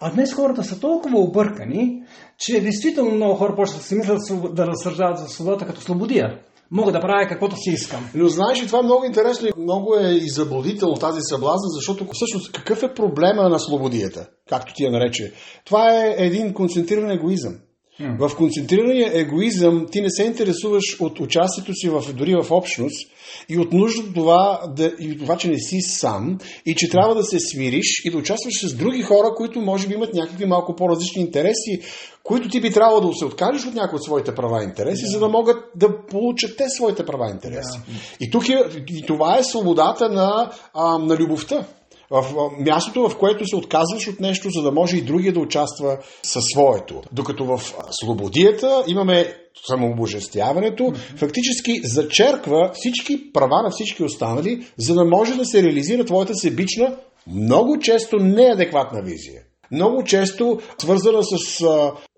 А 0.00 0.10
днес 0.10 0.34
хората 0.34 0.64
са 0.64 0.80
толкова 0.80 1.18
объркани, 1.18 2.02
че 2.38 2.60
действително 2.60 3.10
много 3.10 3.34
хора 3.34 3.56
почват 3.56 3.78
да 3.78 3.84
си 3.84 3.94
мислят 3.94 4.54
да 4.54 4.66
разсъждават 4.66 5.18
за 5.18 5.28
свободата 5.28 5.66
като 5.66 5.80
слободия. 5.80 6.40
Мога 6.70 6.92
да 6.92 7.00
правя 7.00 7.28
каквото 7.28 7.56
си 7.56 7.70
искам. 7.70 8.10
Но 8.14 8.28
знаеш 8.28 8.62
ли, 8.62 8.66
това 8.66 8.78
е 8.78 8.82
много 8.82 9.04
интересно 9.04 9.48
и 9.48 9.62
много 9.62 9.96
е 9.96 10.10
и 10.10 10.28
заблудително 10.28 10.94
тази 10.94 11.20
съблазна, 11.22 11.68
защото 11.68 12.06
всъщност 12.12 12.52
какъв 12.52 12.82
е 12.82 12.94
проблема 12.94 13.48
на 13.48 13.58
слободията, 13.58 14.28
както 14.48 14.74
ти 14.74 14.84
я 14.84 14.90
нарече? 14.90 15.32
Това 15.64 15.94
е 15.94 16.14
един 16.18 16.54
концентриран 16.54 17.10
егоизъм. 17.10 17.54
В 18.00 18.36
концентрирания 18.36 19.10
егоизъм 19.14 19.86
ти 19.90 20.00
не 20.00 20.10
се 20.10 20.24
интересуваш 20.24 21.00
от 21.00 21.20
участието 21.20 21.74
си 21.74 21.88
в, 21.88 22.12
дори 22.14 22.34
в 22.34 22.50
общност 22.50 23.10
и 23.48 23.58
от 23.58 23.72
нужда 23.72 24.12
това, 24.14 24.60
да, 24.76 24.92
и 25.00 25.18
това, 25.18 25.36
че 25.36 25.48
не 25.48 25.58
си 25.58 25.80
сам 25.80 26.38
и 26.66 26.74
че 26.74 26.90
трябва 26.90 27.14
да 27.14 27.22
се 27.22 27.38
смириш 27.40 28.02
и 28.04 28.10
да 28.10 28.18
участваш 28.18 28.54
с 28.62 28.74
други 28.74 29.02
хора, 29.02 29.34
които 29.36 29.60
може 29.60 29.88
би 29.88 29.94
имат 29.94 30.14
някакви 30.14 30.46
малко 30.46 30.76
по-различни 30.76 31.22
интереси, 31.22 31.80
които 32.22 32.48
ти 32.48 32.60
би 32.60 32.72
трябвало 32.72 33.00
да 33.00 33.14
се 33.14 33.24
откажеш 33.24 33.66
от 33.66 33.74
някои 33.74 33.96
от 33.96 34.04
своите 34.04 34.34
права 34.34 34.62
и 34.62 34.64
интереси, 34.64 35.04
да. 35.04 35.10
за 35.10 35.18
да 35.18 35.28
могат 35.28 35.56
да 35.76 36.06
получат 36.06 36.56
те 36.56 36.68
своите 36.68 37.06
права 37.06 37.28
и 37.28 37.32
интереси. 37.32 37.78
Да. 37.78 37.94
И 38.20 38.30
тук 38.30 38.48
е, 38.48 38.58
и 38.88 39.06
това 39.06 39.38
е 39.38 39.44
свободата 39.44 40.08
на, 40.08 40.50
а, 40.74 40.98
на 40.98 41.16
любовта 41.16 41.66
в 42.10 42.50
мястото, 42.58 43.08
в 43.08 43.18
което 43.18 43.46
се 43.46 43.56
отказваш 43.56 44.08
от 44.08 44.20
нещо, 44.20 44.50
за 44.50 44.62
да 44.62 44.72
може 44.72 44.96
и 44.96 45.02
другия 45.02 45.32
да 45.32 45.40
участва 45.40 45.98
със 46.22 46.44
своето. 46.52 47.02
Докато 47.12 47.44
в 47.44 47.60
свободията 47.90 48.84
имаме 48.86 49.34
самообожествяването, 49.68 50.82
mm-hmm. 50.82 51.16
фактически 51.16 51.72
зачерква 51.84 52.70
всички 52.74 53.32
права 53.32 53.62
на 53.62 53.70
всички 53.70 54.04
останали, 54.04 54.66
за 54.78 54.94
да 54.94 55.04
може 55.04 55.34
да 55.36 55.44
се 55.44 55.62
реализира 55.62 56.04
твоята 56.04 56.34
себична, 56.34 56.96
много 57.26 57.78
често 57.78 58.16
неадекватна 58.16 59.02
визия 59.02 59.42
много 59.72 60.04
често 60.04 60.58
свързана 60.78 61.22
с 61.22 61.64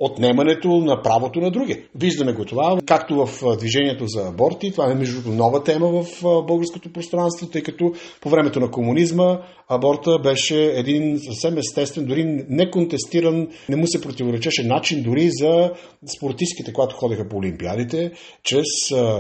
отнемането 0.01 0.69
на 0.69 1.03
правото 1.03 1.41
на 1.41 1.51
други. 1.51 1.83
Виждаме 1.95 2.33
го 2.33 2.45
това, 2.45 2.79
както 2.87 3.27
в 3.27 3.57
движението 3.57 4.07
за 4.07 4.29
аборти, 4.29 4.71
това 4.71 4.91
е 4.91 4.95
между 4.95 5.31
нова 5.33 5.65
тема 5.65 5.89
в 5.89 6.23
българското 6.23 6.93
пространство, 6.93 7.47
тъй 7.47 7.63
като 7.63 7.93
по 8.21 8.29
времето 8.29 8.61
на 8.61 8.71
комунизма 8.71 9.39
аборта 9.69 10.19
беше 10.19 10.65
един 10.65 11.19
съвсем 11.19 11.59
естествен, 11.59 12.05
дори 12.05 12.25
неконтестиран, 12.49 13.49
не 13.69 13.77
му 13.77 13.87
се 13.87 14.01
противоречеше 14.01 14.67
начин 14.67 15.03
дори 15.03 15.31
за 15.31 15.71
спортистките, 16.17 16.73
когато 16.73 16.97
ходеха 16.97 17.29
по 17.29 17.37
олимпиадите, 17.37 18.11
чрез 18.43 18.67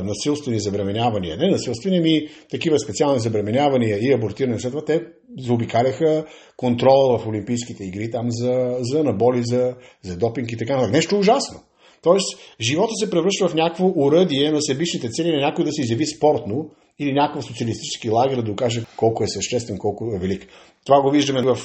насилствени 0.04 0.61
забременявания. 0.61 1.37
Не 1.37 1.50
насилствени, 1.50 2.00
ми 2.00 2.28
такива 2.50 2.78
специални 2.78 3.20
забременявания 3.20 3.99
и 3.99 4.12
абортиране 4.12 4.58
след 4.58 4.73
това, 4.73 4.85
те 4.85 5.02
заобикаляха 5.38 6.25
контрола 6.56 7.18
в 7.18 7.26
Олимпийските 7.26 7.85
игри 7.85 8.11
там 8.11 8.26
за, 8.30 8.76
за 8.80 9.04
наболи, 9.04 9.42
за, 9.44 9.75
за 10.02 10.16
допинг 10.16 10.52
и 10.52 10.56
така 10.56 10.75
нататък. 10.75 10.92
Нещо 10.92 11.18
ужасно. 11.18 11.61
Тоест, 12.02 12.38
живота 12.61 12.92
се 12.94 13.11
превръща 13.11 13.49
в 13.49 13.54
някакво 13.54 13.92
уръдие 13.97 14.50
на 14.50 14.62
себичните 14.62 15.08
цели 15.08 15.32
на 15.32 15.40
някой 15.40 15.64
да 15.64 15.73
се 15.73 15.82
изяви 15.82 16.06
спортно 16.06 16.70
или 16.99 17.12
някакъв 17.12 17.44
социалистически 17.44 18.11
лагер 18.11 18.37
да 18.37 18.42
докаже 18.42 18.85
колко 18.97 19.25
е 19.25 19.28
съществен, 19.28 19.78
колко 19.78 20.14
е 20.14 20.18
велик. 20.18 20.47
Това 20.87 21.02
го 21.02 21.11
виждаме 21.11 21.42
в 21.42 21.58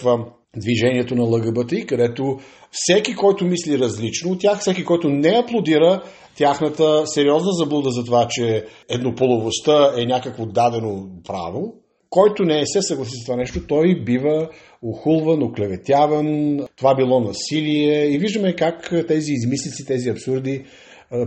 движението 0.58 1.16
на 1.16 1.24
ЛГБТИ, 1.24 1.86
където 1.86 2.40
всеки, 2.72 3.16
който 3.16 3.46
мисли 3.46 3.80
различно 3.80 4.32
от 4.32 4.40
тях, 4.40 4.60
всеки, 4.60 4.86
който 4.86 5.10
не 5.10 5.30
аплодира 5.30 6.04
тяхната 6.38 7.08
сериозна 7.08 7.52
заблуда 7.52 7.90
за 7.92 8.04
това, 8.04 8.28
че 8.30 8.66
еднополовостта 8.90 9.94
е 9.98 10.06
някакво 10.06 10.46
дадено 10.46 11.08
право, 11.28 11.74
който 12.14 12.44
не 12.44 12.60
е 12.60 12.66
се 12.66 12.82
съгласи 12.82 13.12
с 13.22 13.26
това 13.26 13.36
нещо, 13.36 13.68
той 13.68 14.04
бива 14.06 14.50
охулван, 14.82 15.44
оклеветяван, 15.44 16.60
това 16.76 16.96
било 16.96 17.20
насилие. 17.20 18.06
И 18.06 18.18
виждаме 18.18 18.56
как 18.56 18.94
тези 19.08 19.32
измислици, 19.32 19.86
тези 19.86 20.10
абсурди 20.10 20.66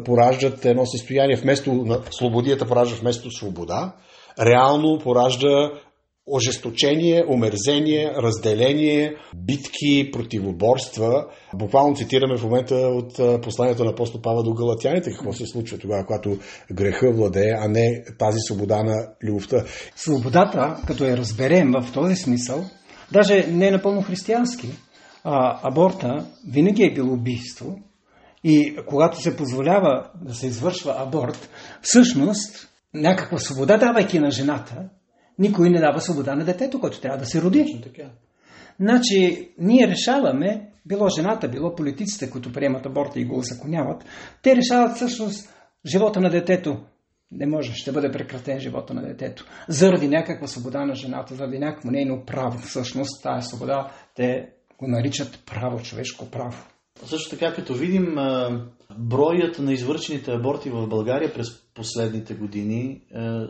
пораждат 0.05 0.65
едно 0.65 0.87
състояние. 0.87 1.37
Вместо 1.37 1.73
на 1.73 2.01
свободията 2.11 2.67
поражда 2.67 2.97
вместо 3.01 3.31
свобода, 3.31 3.95
реално 4.41 4.99
поражда 4.99 5.73
ожесточение, 6.27 7.25
омерзение, 7.29 8.13
разделение, 8.17 9.17
битки, 9.37 10.11
противоборства. 10.13 11.27
Буквално 11.55 11.97
цитираме 11.97 12.39
в 12.39 12.43
момента 12.43 12.75
от 12.75 13.43
посланието 13.43 13.85
на 13.85 13.91
апостол 13.91 14.21
Павла 14.21 14.43
до 14.43 14.55
Галатяните, 14.55 15.11
какво 15.11 15.33
се 15.33 15.47
случва 15.47 15.79
тогава, 15.79 16.07
когато 16.07 16.39
греха 16.73 17.13
владее, 17.13 17.53
а 17.59 17.69
не 17.69 18.05
тази 18.19 18.39
свобода 18.41 18.83
на 18.83 19.09
любовта. 19.23 19.65
Свободата, 19.97 20.77
като 20.87 21.05
я 21.05 21.17
разберем 21.17 21.73
в 21.73 21.93
този 21.93 22.17
смисъл, 22.17 22.65
даже 23.13 23.47
не 23.51 23.69
е 23.69 23.71
напълно 23.71 24.03
християнски, 24.03 24.69
а, 25.25 25.61
аборта 25.69 26.27
винаги 26.49 26.83
е 26.83 26.95
било 26.95 27.13
убийство 27.13 27.77
и 28.45 28.77
когато 28.87 29.21
се 29.21 29.37
позволява 29.37 30.11
да 30.23 30.35
се 30.35 30.47
извършва 30.47 30.95
аборт, 30.99 31.49
всъщност 31.83 32.69
някаква 32.95 33.39
свобода 33.39 33.77
давайки 33.77 34.19
на 34.19 34.31
жената, 34.31 34.89
никой 35.39 35.71
не 35.71 35.81
дава 35.81 36.01
свобода 36.01 36.35
на 36.35 36.45
детето, 36.45 36.81
което 36.81 37.01
трябва 37.01 37.19
да 37.19 37.27
се 37.27 37.43
роди. 37.43 37.81
така. 37.83 38.11
Значи, 38.81 39.49
ние 39.59 39.89
решаваме, 39.89 40.71
било 40.87 41.09
жената, 41.09 41.49
било 41.49 41.75
политиците, 41.75 42.31
които 42.31 42.53
приемат 42.53 42.87
аборта 42.87 43.21
и 43.21 43.25
го 43.25 43.39
узаконяват, 43.39 44.05
те 44.43 44.57
решават 44.57 44.97
всъщност 44.97 45.55
живота 45.87 46.21
на 46.21 46.31
детето. 46.31 46.81
Не 47.31 47.47
може, 47.47 47.73
ще 47.75 47.93
бъде 47.93 48.13
прекратен 48.13 48.61
живота 48.61 48.95
на 48.95 49.03
детето. 49.03 49.47
Заради 49.69 50.09
някаква 50.09 50.47
свобода 50.47 50.85
на 50.85 50.95
жената, 50.95 51.35
заради 51.35 51.59
някакво 51.59 51.91
нейно 51.91 52.25
право. 52.27 52.59
Всъщност, 52.59 53.23
тази 53.23 53.49
свобода, 53.49 53.91
те 54.15 54.49
го 54.79 54.87
наричат 54.89 55.43
право, 55.47 55.83
човешко 55.83 56.31
право. 56.31 56.67
Също 57.05 57.31
така, 57.31 57.55
като 57.55 57.75
видим 57.75 58.15
броят 58.99 59.59
на 59.59 59.73
извършените 59.73 60.33
аборти 60.33 60.71
в 60.71 60.87
България 60.87 61.35
през 61.35 61.66
последните 61.77 62.35
години, 62.35 63.01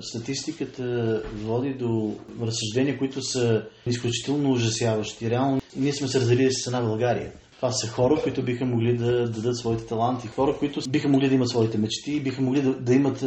статистиката 0.00 1.23
води 1.35 1.75
до 1.75 2.14
разсъждения, 2.42 2.99
които 2.99 3.23
са 3.23 3.62
изключително 3.87 4.50
ужасяващи. 4.50 5.30
Реално 5.30 5.61
ние 5.76 5.92
сме 5.92 6.09
се 6.09 6.21
разделили 6.21 6.52
с 6.52 6.66
една 6.66 6.80
България. 6.80 7.33
Това 7.56 7.73
са 7.73 7.88
хора, 7.88 8.21
които 8.23 8.42
биха 8.42 8.64
могли 8.64 8.97
да 8.97 9.28
дадат 9.28 9.56
своите 9.56 9.87
таланти, 9.87 10.26
хора, 10.28 10.56
които 10.59 10.80
биха 10.90 11.09
могли 11.09 11.28
да 11.28 11.35
имат 11.35 11.49
своите 11.49 11.78
мечти, 11.78 12.21
биха 12.21 12.42
могли 12.42 12.62
да, 12.62 12.75
да 12.75 12.95
имат 12.95 13.25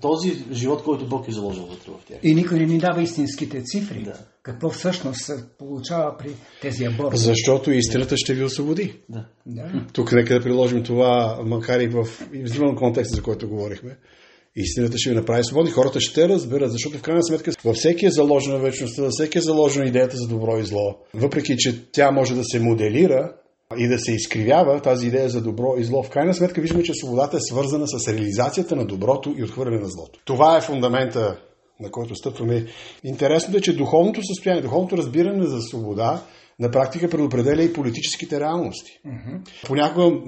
този 0.00 0.44
живот, 0.52 0.82
който 0.82 1.08
Бог 1.08 1.28
е 1.28 1.32
заложил 1.32 1.62
вътре 1.62 1.90
в 1.90 2.04
тях. 2.08 2.18
И 2.22 2.34
никой 2.34 2.58
не 2.58 2.66
ни 2.66 2.78
дава 2.78 3.02
истинските 3.02 3.62
цифри. 3.64 4.02
Да. 4.02 4.18
Какво 4.42 4.70
всъщност 4.70 5.24
се 5.24 5.44
получава 5.58 6.16
при 6.18 6.30
тези 6.62 6.84
аборти? 6.84 7.18
Защото 7.18 7.70
истината 7.70 8.16
ще 8.16 8.34
ви 8.34 8.44
освободи. 8.44 8.94
Да. 9.08 9.24
да. 9.46 9.86
Тук 9.92 10.12
нека 10.12 10.34
да 10.34 10.40
приложим 10.40 10.82
това, 10.82 11.40
макар 11.44 11.80
и 11.80 11.88
в 11.88 12.06
извън 12.32 12.76
контекста, 12.76 13.16
за 13.16 13.22
който 13.22 13.48
говорихме. 13.48 13.96
Истината 14.56 14.98
ще 14.98 15.10
ви 15.10 15.16
направи 15.16 15.44
свободни. 15.44 15.70
Хората 15.70 16.00
ще 16.00 16.28
разберат, 16.28 16.72
защото 16.72 16.98
в 16.98 17.02
крайна 17.02 17.22
сметка 17.22 17.50
във 17.64 17.76
всеки 17.76 18.06
е 18.06 18.10
заложена 18.10 18.58
вечността, 18.58 19.02
във 19.02 19.10
всеки 19.10 19.38
е 19.38 19.40
заложена 19.40 19.86
идеята 19.86 20.16
за 20.16 20.28
добро 20.28 20.58
и 20.58 20.64
зло. 20.64 20.96
Въпреки, 21.14 21.56
че 21.58 21.92
тя 21.92 22.10
може 22.10 22.34
да 22.34 22.44
се 22.44 22.60
моделира, 22.60 23.32
и 23.76 23.88
да 23.88 23.98
се 23.98 24.12
изкривява 24.12 24.80
тази 24.80 25.06
идея 25.06 25.28
за 25.28 25.42
добро 25.42 25.74
и 25.78 25.84
зло, 25.84 26.02
в 26.02 26.10
крайна 26.10 26.34
сметка 26.34 26.60
виждаме, 26.60 26.82
че 26.82 26.94
свободата 26.94 27.36
е 27.36 27.40
свързана 27.40 27.86
с 27.88 28.08
реализацията 28.08 28.76
на 28.76 28.86
доброто 28.86 29.34
и 29.38 29.44
отхвърляне 29.44 29.80
на 29.80 29.88
злото. 29.88 30.20
Това 30.24 30.56
е 30.56 30.60
фундамента, 30.60 31.40
на 31.80 31.90
който 31.90 32.14
стъпваме. 32.14 32.66
Интересното 33.04 33.58
е, 33.58 33.60
че 33.60 33.76
духовното 33.76 34.20
състояние, 34.22 34.62
духовното 34.62 34.96
разбиране 34.96 35.46
за 35.46 35.60
свобода 35.60 36.22
на 36.60 36.70
практика 36.70 37.10
предопределя 37.10 37.62
и 37.62 37.72
политическите 37.72 38.40
реалности. 38.40 39.00
Mm-hmm. 39.06 39.66
Понякога 39.66 40.20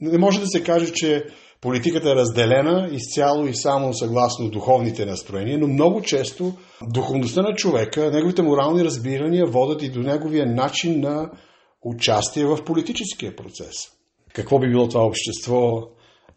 не 0.00 0.18
може 0.18 0.40
да 0.40 0.46
се 0.46 0.62
каже, 0.62 0.92
че 0.92 1.24
политиката 1.60 2.10
е 2.10 2.14
разделена 2.14 2.88
изцяло 2.92 3.46
и 3.46 3.54
само 3.54 3.94
съгласно 3.94 4.50
духовните 4.50 5.06
настроения, 5.06 5.58
но 5.58 5.68
много 5.68 6.02
често 6.02 6.52
духовността 6.88 7.42
на 7.42 7.54
човека, 7.54 8.10
неговите 8.10 8.42
морални 8.42 8.84
разбирания 8.84 9.46
водят 9.46 9.82
и 9.82 9.90
до 9.90 10.00
неговия 10.00 10.46
начин 10.46 11.00
на 11.00 11.30
участие 11.82 12.44
в 12.44 12.64
политическия 12.64 13.36
процес. 13.36 13.74
Какво 14.32 14.58
би 14.58 14.68
било 14.68 14.88
това 14.88 15.04
общество, 15.04 15.82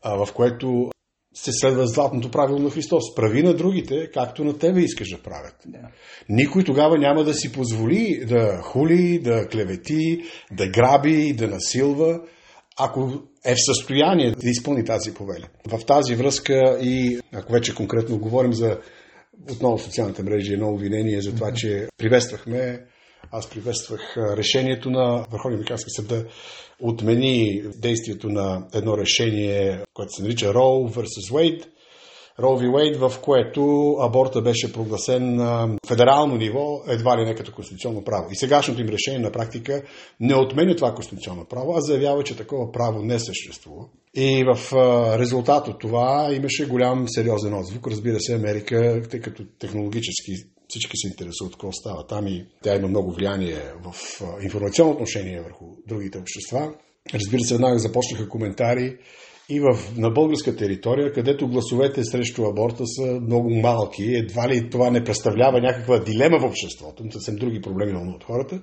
в 0.05 0.27
което 0.35 0.89
се 1.35 1.51
следва 1.51 1.87
златното 1.87 2.31
правило 2.31 2.59
на 2.59 2.69
Христос. 2.69 3.15
Прави 3.15 3.43
на 3.43 3.53
другите, 3.53 4.11
както 4.13 4.43
на 4.43 4.57
тебе 4.57 4.81
искаш 4.81 5.09
да 5.09 5.21
правят. 5.21 5.55
Никой 6.29 6.63
тогава 6.63 6.97
няма 6.97 7.23
да 7.23 7.33
си 7.33 7.51
позволи 7.51 8.25
да 8.27 8.61
хули, 8.63 9.19
да 9.19 9.47
клевети, 9.47 10.23
да 10.51 10.67
граби, 10.67 11.33
да 11.33 11.47
насилва, 11.47 12.19
ако 12.79 13.11
е 13.45 13.55
в 13.55 13.65
състояние 13.65 14.31
да 14.31 14.49
изпълни 14.49 14.85
тази 14.85 15.13
повеля. 15.13 15.47
В 15.67 15.85
тази 15.85 16.15
връзка 16.15 16.77
и 16.81 17.19
ако 17.33 17.53
вече 17.53 17.75
конкретно 17.75 18.19
говорим 18.19 18.53
за 18.53 18.77
отново 19.51 19.79
социалните 19.79 20.23
мрежи, 20.23 20.53
едно 20.53 20.69
обвинение 20.69 21.21
за 21.21 21.35
това, 21.35 21.53
че 21.53 21.87
приветствахме 21.97 22.85
аз 23.31 23.49
приветствах 23.49 24.17
решението 24.17 24.89
на 24.89 25.25
Върховния 25.31 25.57
американски 25.57 25.89
съд 25.89 26.07
да 26.07 26.25
отмени 26.79 27.63
действието 27.75 28.29
на 28.29 28.67
едно 28.73 28.97
решение, 28.97 29.79
което 29.93 30.11
се 30.11 30.23
нарича 30.23 30.53
Roe 30.53 30.93
vs. 30.93 31.31
Wade, 31.31 31.65
Roe 32.39 32.57
v. 32.57 32.71
Wade, 32.71 33.09
в 33.09 33.19
което 33.21 33.95
аборта 33.99 34.41
беше 34.41 34.73
прогласен 34.73 35.35
на 35.35 35.77
федерално 35.87 36.35
ниво, 36.35 36.81
едва 36.87 37.17
ли 37.17 37.25
не 37.25 37.35
като 37.35 37.53
конституционно 37.53 38.03
право. 38.03 38.27
И 38.31 38.35
сегашното 38.35 38.81
им 38.81 38.89
решение 38.89 39.19
на 39.19 39.31
практика 39.31 39.83
не 40.19 40.35
отменя 40.35 40.75
това 40.75 40.93
конституционно 40.93 41.45
право, 41.45 41.75
а 41.77 41.81
заявява, 41.81 42.23
че 42.23 42.37
такова 42.37 42.71
право 42.71 43.01
не 43.01 43.19
съществува. 43.19 43.85
И 44.15 44.45
в 44.55 44.73
резултат 45.19 45.67
от 45.67 45.79
това 45.79 46.29
имаше 46.33 46.67
голям 46.67 47.05
сериозен 47.07 47.53
отзвук. 47.53 47.87
Разбира 47.87 48.19
се, 48.19 48.35
Америка, 48.35 49.01
тъй 49.11 49.19
като 49.19 49.43
технологически 49.59 50.31
всички 50.67 50.97
се 50.97 51.07
интересуват 51.07 51.53
какво 51.53 51.71
става 51.71 52.07
там 52.07 52.27
и 52.27 52.45
тя 52.63 52.75
има 52.75 52.87
много 52.87 53.11
влияние 53.11 53.57
в 53.83 54.21
информационно 54.43 54.91
отношение 54.91 55.41
върху 55.41 55.65
другите 55.87 56.17
общества. 56.17 56.73
Разбира 57.13 57.41
се, 57.41 57.53
веднага 57.53 57.79
започнаха 57.79 58.29
коментари 58.29 58.97
и 59.55 59.59
в, 59.59 59.97
на 59.97 60.09
българска 60.09 60.55
територия, 60.55 61.13
където 61.13 61.47
гласовете 61.47 62.03
срещу 62.03 62.45
аборта 62.45 62.83
са 62.85 63.19
много 63.21 63.49
малки. 63.49 64.03
Едва 64.03 64.49
ли 64.49 64.69
това 64.69 64.89
не 64.89 65.03
представлява 65.03 65.61
някаква 65.61 65.99
дилема 65.99 66.39
в 66.39 66.45
обществото. 66.45 67.03
Съвсем 67.11 67.35
други 67.35 67.61
проблеми 67.61 68.13
от 68.15 68.23
хората. 68.23 68.61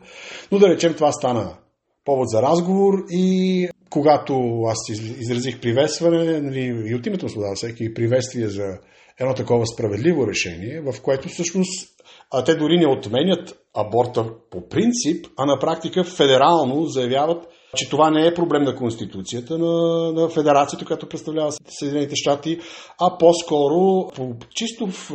Но 0.53 0.59
да 0.59 0.69
речем, 0.69 0.95
това 0.95 1.13
стана 1.13 1.57
повод 2.05 2.29
за 2.29 2.43
разговор 2.43 3.05
и 3.11 3.69
когато 3.91 4.63
аз 4.69 4.89
изразих 5.21 5.61
приветстване, 5.61 6.41
нали, 6.41 6.85
и 6.87 6.95
от 6.95 7.07
името 7.07 7.27
му 7.27 7.41
дава 7.41 7.55
всеки 7.55 7.95
приветствие 7.95 8.49
за 8.49 8.79
едно 9.21 9.35
такова 9.35 9.67
справедливо 9.67 10.27
решение, 10.27 10.81
в 10.81 11.03
което 11.03 11.29
всъщност 11.29 11.91
а 12.31 12.45
те 12.45 12.55
дори 12.55 12.79
не 12.79 12.87
отменят 12.87 13.59
аборта 13.75 14.31
по 14.51 14.69
принцип, 14.69 15.27
а 15.37 15.47
на 15.47 15.59
практика 15.59 16.05
федерално 16.05 16.85
заявяват, 16.85 17.47
че 17.77 17.91
това 17.91 18.11
не 18.11 18.27
е 18.27 18.35
проблем 18.35 18.63
на 18.63 18.77
Конституцията 18.77 19.59
на, 19.59 20.13
на 20.13 20.29
Федерацията, 20.29 20.85
която 20.85 21.09
представлява 21.09 21.53
Съединените 21.79 22.17
щати, 22.17 22.59
а 23.01 23.19
по-скоро 23.19 24.09
по 24.17 24.35
чисто 24.55 24.87
в, 24.87 25.11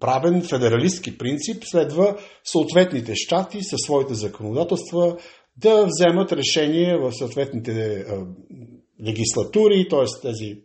правен 0.00 0.42
федералистски 0.42 1.18
принцип 1.18 1.62
следва 1.64 2.16
съответните 2.44 3.12
щати 3.14 3.62
със 3.62 3.80
своите 3.84 4.14
законодателства 4.14 5.16
да 5.56 5.86
вземат 5.86 6.32
решение 6.32 6.96
в 6.96 7.12
съответните 7.12 8.04
легислатури, 9.06 9.88
т.е. 9.90 10.28
тези 10.28 10.58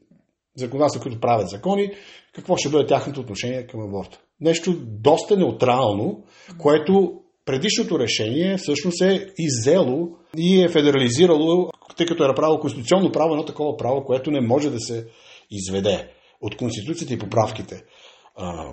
законодателства, 0.55 1.01
които 1.01 1.19
правят 1.19 1.49
закони, 1.49 1.91
какво 2.33 2.57
ще 2.57 2.69
бъде 2.69 2.85
тяхното 2.85 3.19
отношение 3.19 3.67
към 3.67 3.81
аборта. 3.81 4.19
Нещо 4.41 4.75
доста 4.85 5.37
неутрално, 5.37 6.23
което 6.59 7.20
предишното 7.45 7.99
решение 7.99 8.57
всъщност 8.57 9.01
е 9.01 9.27
иззело 9.37 10.07
и 10.37 10.63
е 10.63 10.69
федерализирало, 10.69 11.69
тъй 11.97 12.05
като 12.05 12.23
е 12.23 12.27
направило 12.27 12.59
конституционно 12.59 13.11
право, 13.11 13.33
едно 13.33 13.45
такова 13.45 13.77
право, 13.77 14.03
което 14.05 14.31
не 14.31 14.41
може 14.41 14.69
да 14.69 14.79
се 14.79 15.05
изведе 15.51 16.07
от 16.41 16.57
Конституцията 16.57 17.13
и 17.13 17.19
поправките 17.19 17.83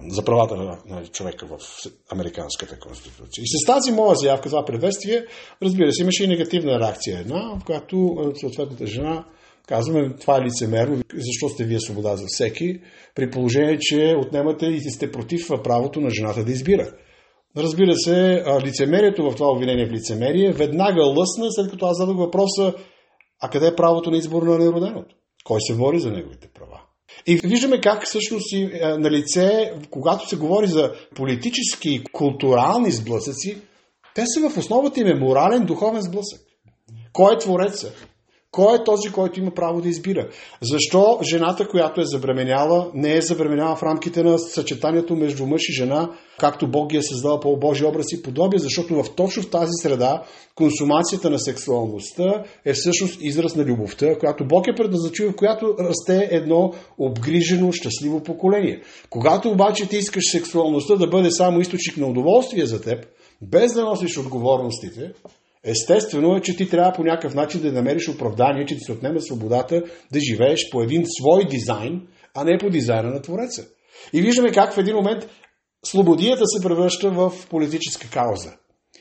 за 0.09 0.25
правата 0.25 0.57
на, 0.57 1.07
човека 1.07 1.47
в 1.47 1.59
Американската 2.13 2.79
конституция. 2.79 3.43
И 3.43 3.47
с 3.47 3.67
тази 3.67 3.93
моя 3.93 4.15
заявка, 4.15 4.49
това 4.49 4.65
приветствие, 4.65 5.25
разбира 5.63 5.93
се, 5.93 6.03
имаше 6.03 6.25
и 6.25 6.29
негативна 6.29 6.81
реакция 6.81 7.19
една, 7.19 7.59
в 7.61 7.65
която 7.65 8.17
съответната 8.41 8.87
жена 8.87 9.25
казваме, 9.67 10.17
това 10.21 10.39
е 10.39 10.43
лицемерно, 10.43 11.03
защо 11.15 11.49
сте 11.49 11.65
вие 11.65 11.81
свобода 11.81 12.17
за 12.17 12.25
всеки, 12.29 12.81
при 13.15 13.31
положение, 13.31 13.79
че 13.81 14.15
отнемате 14.19 14.67
и 14.67 14.81
сте 14.81 15.13
против 15.13 15.49
правото 15.65 16.01
на 16.01 16.11
жената 16.11 16.45
да 16.45 16.53
избира. 16.53 16.93
Разбира 17.59 17.95
се, 17.95 18.45
лицемерието 18.65 19.31
в 19.31 19.35
това 19.35 19.51
обвинение 19.51 19.87
в 19.87 19.93
лицемерие 19.93 20.53
веднага 20.53 21.05
лъсна, 21.05 21.47
след 21.51 21.71
като 21.71 21.87
аз 21.87 21.97
задах 21.97 22.17
въпроса, 22.17 22.75
а 23.41 23.51
къде 23.51 23.67
е 23.67 23.77
правото 23.77 24.11
на 24.11 24.17
избор 24.17 24.43
на 24.43 24.59
нероденото? 24.59 25.17
Кой 25.45 25.61
се 25.61 25.75
бори 25.75 26.01
за 26.01 26.11
неговите 26.11 26.49
права? 26.55 26.81
И 27.27 27.37
виждаме 27.37 27.81
как 27.81 28.07
всъщност 28.07 28.53
и 28.53 28.71
на 28.83 29.11
лице, 29.11 29.73
когато 29.91 30.29
се 30.29 30.37
говори 30.37 30.67
за 30.67 30.93
политически 31.15 31.89
и 31.95 32.05
културални 32.13 32.91
сблъсъци, 32.91 33.59
те 34.15 34.25
са 34.27 34.51
в 34.51 34.59
основата 34.59 35.01
им 35.01 35.07
е 35.07 35.15
морален, 35.15 35.67
духовен 35.67 36.03
сблъсък. 36.03 36.41
Кой 37.13 37.35
е 37.35 37.39
твореца? 37.39 37.93
Кой 38.51 38.77
е 38.77 38.85
този, 38.85 39.13
който 39.13 39.41
има 39.41 39.51
право 39.51 39.81
да 39.81 39.89
избира? 39.89 40.29
Защо 40.63 41.19
жената, 41.23 41.69
която 41.69 42.01
е 42.01 42.05
забременяла, 42.05 42.91
не 42.95 43.17
е 43.17 43.23
забременяла 43.23 43.77
в 43.77 43.83
рамките 43.83 44.23
на 44.23 44.39
съчетанието 44.39 45.17
между 45.17 45.47
мъж 45.47 45.63
и 45.69 45.73
жена, 45.73 46.11
както 46.39 46.71
Бог 46.71 46.91
ги 46.91 46.97
е 46.97 47.03
създал 47.03 47.41
по 47.41 47.57
Божи 47.57 47.85
образ 47.85 48.07
и 48.13 48.23
подобие? 48.23 48.59
Защото 48.59 49.03
в 49.03 49.15
точно 49.15 49.43
в 49.43 49.51
тази 49.51 49.73
среда 49.83 50.23
консумацията 50.55 51.31
на 51.31 51.39
сексуалността 51.39 52.45
е 52.65 52.73
всъщност 52.73 53.19
израз 53.21 53.55
на 53.55 53.65
любовта, 53.65 54.19
която 54.19 54.47
Бог 54.47 54.67
е 54.67 54.77
предназначил, 54.77 55.31
в 55.31 55.37
която 55.37 55.77
расте 55.79 56.29
едно 56.31 56.73
обгрижено, 56.99 57.73
щастливо 57.73 58.23
поколение. 58.23 58.83
Когато 59.11 59.51
обаче 59.51 59.89
ти 59.89 59.97
искаш 59.97 60.25
сексуалността 60.33 60.97
да 60.97 61.07
бъде 61.07 61.31
само 61.31 61.61
източник 61.61 61.97
на 61.97 62.07
удоволствие 62.07 62.67
за 62.67 62.81
теб, 62.81 63.07
без 63.43 63.73
да 63.73 63.85
носиш 63.85 64.19
отговорностите, 64.19 65.13
Естествено 65.65 66.37
е, 66.37 66.41
че 66.41 66.57
ти 66.57 66.69
трябва 66.69 66.93
по 66.93 67.05
някакъв 67.05 67.35
начин 67.35 67.61
да 67.61 67.73
намериш 67.73 68.09
оправдание, 68.09 68.67
че 68.67 68.75
ти 68.75 68.81
се 68.81 68.93
отнема 68.93 69.21
свободата 69.21 69.83
да 70.13 70.21
живееш 70.21 70.71
по 70.71 70.83
един 70.83 71.05
свой 71.21 71.45
дизайн, 71.45 72.07
а 72.35 72.45
не 72.45 72.59
по 72.59 72.71
дизайна 72.71 73.11
на 73.11 73.23
Твореца. 73.23 73.67
И 74.13 74.23
виждаме 74.23 74.53
как 74.53 74.73
в 74.73 74.79
един 74.79 74.97
момент 74.97 75.29
свободията 75.85 76.47
се 76.47 76.63
превръща 76.63 77.11
в 77.11 77.33
политическа 77.51 78.09
кауза. 78.11 78.53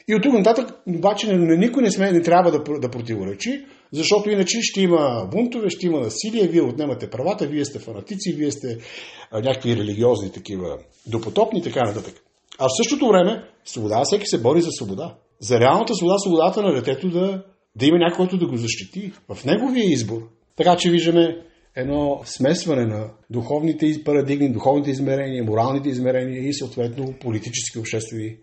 И 0.08 0.16
от 0.16 0.24
тук 0.24 0.34
нататък 0.34 0.70
обаче 0.88 1.38
никой 1.38 1.84
не, 1.84 1.92
сме, 1.92 2.12
не 2.12 2.22
трябва 2.22 2.52
да, 2.52 2.80
да 2.80 2.90
противоречи, 2.90 3.66
защото 3.92 4.30
иначе 4.30 4.58
ще 4.62 4.82
има 4.82 5.28
бунтове, 5.32 5.70
ще 5.70 5.86
има 5.86 6.00
насилие, 6.00 6.48
вие 6.48 6.62
отнемате 6.62 7.10
правата, 7.10 7.48
вие 7.48 7.66
сте 7.66 7.80
фанатици, 7.80 8.34
вие 8.34 8.52
сте 8.52 8.78
а, 9.32 9.40
някакви 9.42 9.76
религиозни 9.76 10.32
такива 10.32 10.78
допотопни 11.08 11.60
и 11.60 11.64
така 11.64 11.84
нататък. 11.84 12.16
А 12.60 12.68
в 12.68 12.78
същото 12.78 13.08
време 13.08 13.44
свобода, 13.66 14.02
всеки 14.06 14.26
се 14.26 14.42
бори 14.42 14.62
за 14.62 14.70
свобода 14.72 15.16
за 15.40 15.60
реалната 15.60 15.96
свобода, 15.96 16.18
свободата 16.20 16.62
на 16.62 16.74
детето 16.74 17.10
да, 17.10 17.44
да 17.76 17.86
има 17.86 17.98
някой, 17.98 18.18
който 18.18 18.38
да 18.38 18.48
го 18.48 18.58
защити 18.58 19.12
в 19.30 19.46
неговия 19.46 19.86
избор. 19.86 20.22
Така 20.56 20.78
че 20.78 20.92
виждаме 20.92 21.38
едно 21.76 22.22
смесване 22.26 22.86
на 22.86 23.10
духовните 23.30 24.02
парадигми, 24.06 24.52
духовните 24.52 24.92
измерения, 24.92 25.44
моралните 25.44 25.90
измерения 25.90 26.48
и 26.48 26.54
съответно 26.54 27.14
политически 27.22 27.80
обществени 27.80 28.38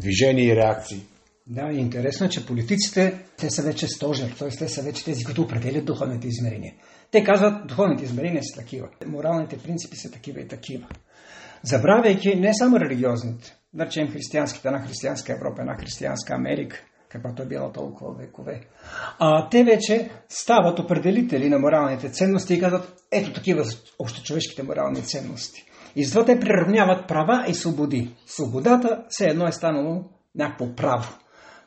движения 0.00 0.52
и 0.52 0.56
реакции. 0.56 1.00
Да, 1.46 1.72
интересно 1.72 2.26
е, 2.26 2.28
че 2.28 2.46
политиците, 2.46 3.14
те 3.38 3.50
са 3.50 3.62
вече 3.62 3.88
стожер, 3.88 4.34
т.е. 4.38 4.48
те 4.48 4.68
са 4.68 4.82
вече 4.82 5.04
тези, 5.04 5.24
които 5.24 5.42
определят 5.42 5.84
духовните 5.84 6.28
измерения. 6.28 6.74
Те 7.10 7.24
казват, 7.24 7.66
духовните 7.66 8.04
измерения 8.04 8.42
са 8.42 8.60
такива, 8.60 8.88
моралните 9.06 9.58
принципи 9.58 9.96
са 9.96 10.10
такива 10.10 10.40
и 10.40 10.48
такива. 10.48 10.86
Забравяйки 11.62 12.34
не 12.34 12.50
само 12.54 12.80
религиозните, 12.80 13.56
да 13.74 13.86
речем 13.86 14.08
християнските, 14.08 14.68
една 14.68 14.80
християнска 14.80 15.32
Европа, 15.32 15.60
една 15.60 15.74
християнска 15.74 16.34
Америка, 16.34 16.76
каквато 17.08 17.42
е 17.42 17.46
била 17.46 17.72
толкова 17.72 18.14
векове. 18.14 18.60
А 19.18 19.48
те 19.48 19.64
вече 19.64 20.10
стават 20.28 20.78
определители 20.78 21.48
на 21.48 21.58
моралните 21.58 22.10
ценности 22.10 22.54
и 22.54 22.60
казват, 22.60 22.94
ето 23.12 23.32
такива 23.32 23.64
общочовешките 23.98 24.62
морални 24.62 25.02
ценности. 25.02 25.64
И 25.96 26.04
затова 26.04 26.24
те 26.24 26.40
приравняват 26.40 27.08
права 27.08 27.44
и 27.48 27.54
свободи. 27.54 28.14
Свободата 28.26 29.04
все 29.08 29.26
едно 29.26 29.46
е 29.46 29.52
станало 29.52 30.04
някакво 30.34 30.74
право. 30.74 31.18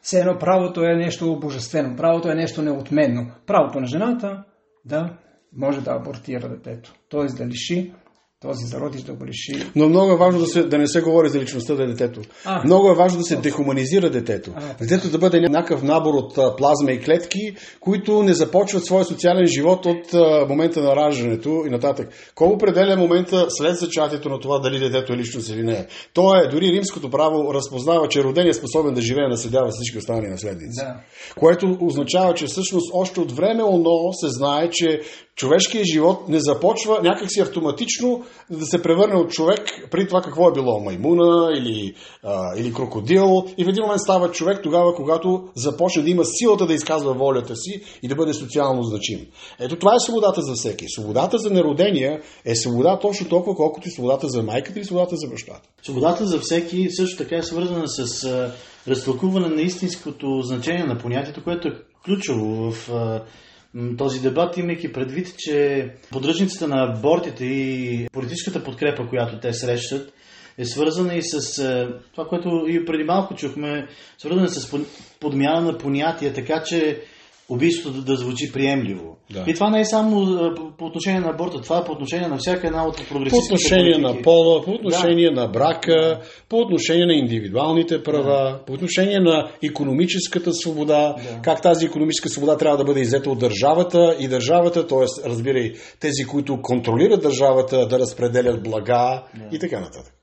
Все 0.02 0.20
едно 0.20 0.38
правото 0.39 0.84
е 0.84 0.96
нещо 0.96 1.39
божествено, 1.39 1.96
правото 1.96 2.30
е 2.30 2.36
нещо 2.36 2.62
неотменно. 2.62 3.32
Правото 3.48 3.80
на 3.80 3.88
жената 3.88 4.44
да 4.86 5.18
може 5.56 5.82
да 5.82 5.92
абортира 5.92 6.50
детето, 6.50 6.94
т.е. 7.10 7.26
да 7.26 7.46
лиши 7.46 7.94
този 8.43 8.65
зародиш 8.65 9.01
да 9.01 9.13
го 9.13 9.25
реши. 9.25 9.65
Но 9.75 9.89
много 9.89 10.12
е 10.12 10.17
важно 10.17 10.39
да, 10.39 10.45
се, 10.45 10.63
да 10.63 10.77
не 10.77 10.88
се 10.88 11.01
говори 11.01 11.29
за 11.29 11.39
личността 11.39 11.73
на 11.73 11.88
детето. 11.88 12.21
А, 12.45 12.63
много 12.63 12.89
е 12.89 12.95
важно 12.95 13.19
да 13.19 13.23
се 13.23 13.36
дехуманизира 13.36 14.10
детето. 14.10 14.51
А, 14.56 14.73
детето 14.79 15.10
да 15.10 15.17
бъде 15.17 15.39
някакъв 15.39 15.84
набор 15.84 16.13
от 16.13 16.58
плазма 16.58 16.91
и 16.91 17.01
клетки, 17.01 17.56
които 17.79 18.23
не 18.23 18.34
започват 18.34 18.86
своя 18.86 19.06
социален 19.06 19.47
живот 19.47 19.86
от 19.86 20.13
момента 20.49 20.82
на 20.82 20.95
раждането 20.95 21.63
и 21.67 21.69
нататък. 21.69 22.10
Кой 22.36 22.47
определя 22.47 22.97
момента 22.97 23.45
след 23.49 23.75
зачатието 23.75 24.29
на 24.29 24.39
това 24.39 24.60
дали 24.60 24.79
детето 24.79 25.13
е 25.13 25.17
личност 25.17 25.49
или 25.49 25.63
не? 25.63 25.88
То 26.13 26.36
е, 26.36 26.47
дори 26.47 26.71
римското 26.71 27.10
право 27.10 27.53
разпознава, 27.53 28.10
че 28.10 28.23
роден 28.23 28.47
е 28.47 28.53
способен 28.53 28.93
да 28.93 29.01
живее 29.01 29.27
наследява 29.27 29.69
всички 29.71 29.97
останали 29.97 30.27
наследници. 30.27 30.86
Да. 30.86 30.95
Което 31.36 31.77
означава, 31.82 32.34
че 32.34 32.45
всъщност 32.45 32.91
още 32.93 33.19
от 33.19 33.32
време 33.32 33.63
оно 33.63 34.13
се 34.13 34.27
знае, 34.29 34.69
че 34.71 35.01
човешкият 35.36 35.86
живот 35.93 36.30
не 36.30 36.39
започва 36.39 37.00
някакси 37.04 37.39
автоматично 37.39 38.24
да 38.50 38.65
се 38.65 38.82
превърне 38.82 39.15
от 39.15 39.32
човек 39.32 39.88
при 39.91 40.08
това 40.08 40.22
какво 40.22 40.50
е 40.50 40.54
било 40.54 40.80
маймуна 40.80 41.52
или, 41.58 41.96
а, 42.24 42.60
или 42.60 42.74
крокодил 42.74 43.46
и 43.58 43.65
в 43.65 43.69
един 43.69 43.84
момент 43.84 44.02
става 44.02 44.32
човек 44.32 44.60
тогава, 44.63 44.96
когато 44.96 45.43
започне 45.56 46.04
да 46.04 46.10
има 46.10 46.24
силата 46.26 46.65
да 46.65 46.74
изказва 46.74 47.13
волята 47.13 47.56
си 47.56 47.82
и 48.04 48.08
да 48.08 48.15
бъде 48.15 48.34
социално 48.34 48.84
значим. 48.84 49.19
Ето 49.60 49.76
това 49.76 49.96
е 49.96 50.00
свободата 50.06 50.41
за 50.41 50.54
всеки. 50.54 50.86
Свободата 50.89 51.38
за 51.38 51.50
неродения 51.50 52.22
е 52.46 52.56
свобода 52.56 53.00
точно 53.00 53.30
толкова, 53.30 53.56
колкото 53.56 53.88
и 53.88 53.91
свободата 53.91 54.28
за 54.28 54.43
майката 54.43 54.80
и 54.80 54.86
свободата 54.86 55.15
за 55.15 55.28
бащата. 55.28 55.69
Свободата 55.84 56.26
за 56.26 56.39
всеки 56.39 56.88
също 56.91 57.17
така 57.17 57.36
е 57.36 57.43
свързана 57.43 57.88
с 57.88 58.24
разтълкуване 58.88 59.48
на 59.48 59.62
истинското 59.62 60.41
значение 60.41 60.84
на 60.84 60.98
понятието, 60.98 61.43
което 61.43 61.67
е 61.67 61.72
ключово 62.06 62.72
в 62.72 62.89
този 63.97 64.21
дебат, 64.21 64.57
имайки 64.57 64.93
предвид, 64.93 65.36
че 65.38 65.89
поддръжниците 66.12 66.67
на 66.67 66.83
абортите 66.83 67.45
и 67.45 68.07
политическата 68.12 68.63
подкрепа, 68.63 69.09
която 69.09 69.39
те 69.39 69.53
срещат, 69.53 70.13
е 70.57 70.65
свързана 70.65 71.15
и 71.15 71.21
с 71.23 71.59
е, 71.59 71.88
това, 72.12 72.27
което 72.27 72.65
и 72.67 72.86
преди 72.86 73.03
малко 73.03 73.36
чухме, 73.36 73.88
свързана 74.17 74.49
с 74.49 74.79
подмяна 75.19 75.62
на 75.62 75.77
понятия, 75.77 76.33
така 76.33 76.63
че 76.63 77.01
убийството 77.49 77.97
да, 77.97 78.03
да 78.03 78.15
звучи 78.15 78.51
приемливо. 78.53 79.17
Да. 79.34 79.43
И 79.47 79.53
това 79.53 79.69
не 79.69 79.79
е 79.79 79.86
само 79.86 80.25
по, 80.56 80.77
по 80.77 80.86
отношение 80.86 81.19
на 81.19 81.29
аборта, 81.29 81.62
това 81.62 81.77
е 81.77 81.84
по 81.84 81.91
отношение 81.91 82.27
на 82.27 82.38
всяка 82.38 82.67
една 82.67 82.88
от 82.88 82.97
По 82.97 83.03
прогресивните 83.03 83.53
отношение 83.53 83.93
политики. 83.93 84.17
на 84.17 84.21
пола, 84.21 84.63
по 84.63 84.71
отношение 84.71 85.32
на 85.32 85.47
брака, 85.47 86.21
по 86.49 86.58
отношение 86.58 87.06
на 87.06 87.13
индивидуалните 87.13 88.03
права, 88.03 88.60
по 88.67 88.73
отношение 88.73 89.19
на 89.19 89.51
економическата 89.63 90.53
свобода, 90.53 91.15
как 91.43 91.62
тази 91.62 91.86
економическа 91.86 92.29
свобода 92.29 92.58
трябва 92.58 92.77
да 92.77 92.84
бъде 92.84 92.99
иззета 92.99 93.29
от 93.29 93.39
държавата 93.39 94.15
и 94.19 94.27
държавата, 94.27 94.88
т.е. 94.88 95.29
разбирай, 95.29 95.73
тези, 95.99 96.23
които 96.23 96.62
контролират 96.62 97.21
държавата, 97.21 97.88
да 97.88 97.99
разпределят 97.99 98.63
блага 98.63 99.23
и 99.51 99.60
така 99.60 99.79
нататък. 99.79 100.13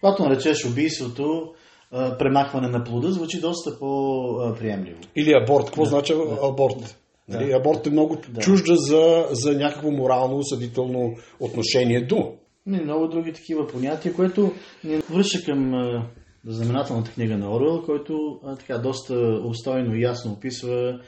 Когато 0.00 0.22
наречеш 0.22 0.64
убийството, 0.64 1.52
а, 1.92 2.18
премахване 2.18 2.68
на 2.68 2.84
плода, 2.84 3.10
звучи 3.10 3.40
доста 3.40 3.78
по-приемливо. 3.78 4.98
Или 5.16 5.32
аборт. 5.32 5.66
Какво 5.66 5.84
значи 5.84 6.12
аборт? 6.42 6.98
Нали? 7.28 7.52
Аборт 7.52 7.86
е 7.86 7.90
много 7.90 8.16
чужда 8.40 8.76
за, 8.76 9.26
за 9.30 9.58
някакво 9.58 9.90
морално 9.90 10.36
осъдително 10.36 11.14
отношение 11.40 12.00
дума. 12.00 12.30
И 12.66 12.70
много 12.70 13.08
други 13.08 13.32
такива 13.32 13.66
понятия, 13.66 14.14
което 14.14 14.52
ни 14.84 14.96
връща 15.10 15.38
към 15.44 15.74
а, 15.74 16.06
знаменателната 16.46 17.10
книга 17.10 17.38
на 17.38 17.54
Оруел, 17.54 17.82
който 17.82 18.40
а, 18.44 18.56
така 18.56 18.78
доста 18.78 19.14
обстойно 19.44 19.94
и 19.94 20.02
ясно 20.02 20.32
описва, 20.32 21.00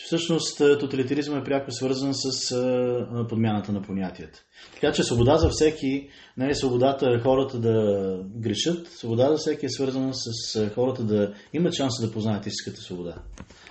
че 0.00 0.06
всъщност 0.06 0.60
а, 0.60 0.78
тоталитаризма 0.78 1.38
е 1.38 1.44
пряко 1.44 1.72
свързан 1.72 2.14
с 2.14 2.52
а, 2.52 2.56
а, 3.12 3.26
подмяната 3.26 3.72
на 3.72 3.82
понятията. 3.82 4.42
Така 4.74 4.92
че 4.92 5.04
свобода 5.04 5.36
за 5.36 5.48
всеки 5.48 6.08
не 6.36 6.50
е 6.50 6.54
свободата 6.54 7.20
хората 7.22 7.58
да 7.58 8.16
грешат, 8.36 8.88
свобода 8.88 9.30
за 9.30 9.36
всеки 9.36 9.66
е 9.66 9.70
свързана 9.70 10.14
с 10.14 10.70
хората 10.74 11.02
да 11.02 11.34
имат 11.52 11.74
шанса 11.74 12.06
да 12.06 12.12
познаят 12.12 12.46
истинската 12.46 12.80
свобода. 12.80 13.14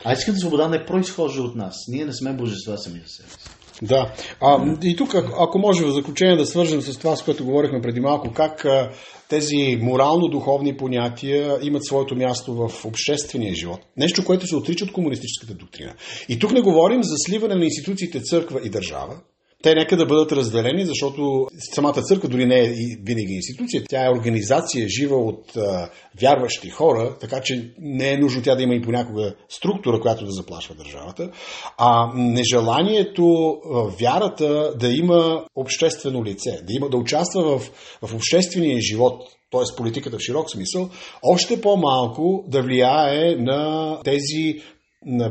А 0.04 0.14
истинската 0.14 0.40
свобода 0.40 0.68
не 0.68 0.86
произхожда 0.86 1.42
от 1.42 1.56
нас. 1.56 1.76
Ние 1.88 2.06
не 2.06 2.14
сме 2.14 2.34
божества 2.34 2.78
сами 2.78 3.00
за 3.00 3.08
себе 3.08 3.30
си. 3.30 3.59
Да. 3.82 4.14
А, 4.42 4.76
и 4.84 4.96
тук, 4.96 5.16
ако- 5.16 5.60
може 5.60 5.86
в 5.86 5.92
заключение 5.92 6.36
да 6.36 6.46
свържем 6.46 6.82
с 6.82 6.98
това, 6.98 7.16
с 7.16 7.24
което 7.24 7.46
говорихме 7.46 7.82
преди 7.82 8.00
малко, 8.00 8.34
как 8.34 8.66
а, 8.66 8.92
тези 9.30 9.78
морално-духовни 9.82 10.78
понятия 10.78 11.60
имат 11.62 11.86
своето 11.86 12.16
място 12.16 12.54
в 12.54 12.86
обществения 12.86 13.56
живот. 13.56 13.80
Нещо, 13.98 14.26
което 14.26 14.48
се 14.48 14.56
отрича 14.56 14.86
от 14.86 14.92
комунистическата 14.92 15.54
доктрина. 15.54 15.94
И 16.30 16.40
тук 16.40 16.52
не 16.52 16.62
говорим 16.62 17.04
за 17.04 17.16
сливане 17.18 17.56
на 17.56 17.66
институциите 17.66 18.22
църква 18.22 18.60
и 18.64 18.70
държава. 18.70 19.16
Те 19.64 19.76
нека 19.76 19.98
да 19.98 20.06
бъдат 20.06 20.32
разделени, 20.32 20.86
защото 20.86 21.48
самата 21.76 22.02
църква 22.02 22.30
дори 22.30 22.46
не 22.46 22.60
е 22.60 22.74
винаги 23.04 23.34
институция. 23.34 23.84
Тя 23.90 24.06
е 24.06 24.10
организация, 24.10 24.88
жива 25.00 25.18
от 25.18 25.58
а, 25.58 25.90
вярващи 26.22 26.70
хора, 26.70 27.18
така 27.20 27.42
че 27.42 27.74
не 27.80 28.12
е 28.14 28.18
нужно 28.18 28.42
тя 28.42 28.56
да 28.56 28.64
има 28.64 28.76
и 28.76 28.82
понякога 28.82 29.36
структура, 29.50 30.00
която 30.00 30.26
да 30.26 30.32
заплашва 30.32 30.76
държавата. 30.76 31.32
А 31.78 32.12
нежеланието 32.16 33.24
а, 33.26 33.82
вярата 34.00 34.74
да 34.80 34.88
има 34.88 35.46
обществено 35.56 36.24
лице, 36.24 36.52
да, 36.64 36.74
има, 36.74 36.90
да 36.90 36.98
участва 36.98 37.60
в, 37.60 37.72
в 38.02 38.16
обществения 38.16 38.82
живот, 38.82 39.22
т.е. 39.52 39.76
политиката 39.78 40.18
в 40.18 40.22
широк 40.22 40.52
смисъл, 40.52 40.90
още 41.24 41.62
по-малко 41.62 42.44
да 42.48 42.62
влияе 42.62 43.36
на 43.36 43.98
тези 44.04 44.62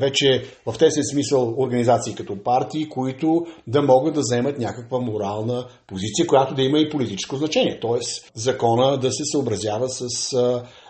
вече 0.00 0.44
в 0.66 0.78
тесен 0.78 1.02
смисъл 1.12 1.54
организации 1.58 2.14
като 2.14 2.42
партии, 2.42 2.88
които 2.88 3.46
да 3.66 3.82
могат 3.82 4.14
да 4.14 4.20
вземат 4.20 4.58
някаква 4.58 4.98
морална 4.98 5.66
позиция, 5.86 6.26
която 6.26 6.54
да 6.54 6.62
има 6.62 6.78
и 6.78 6.90
политическо 6.90 7.36
значение. 7.36 7.78
Тоест 7.80 8.30
закона 8.34 8.98
да 8.98 9.12
се 9.12 9.22
съобразява 9.32 9.88
с, 9.88 10.08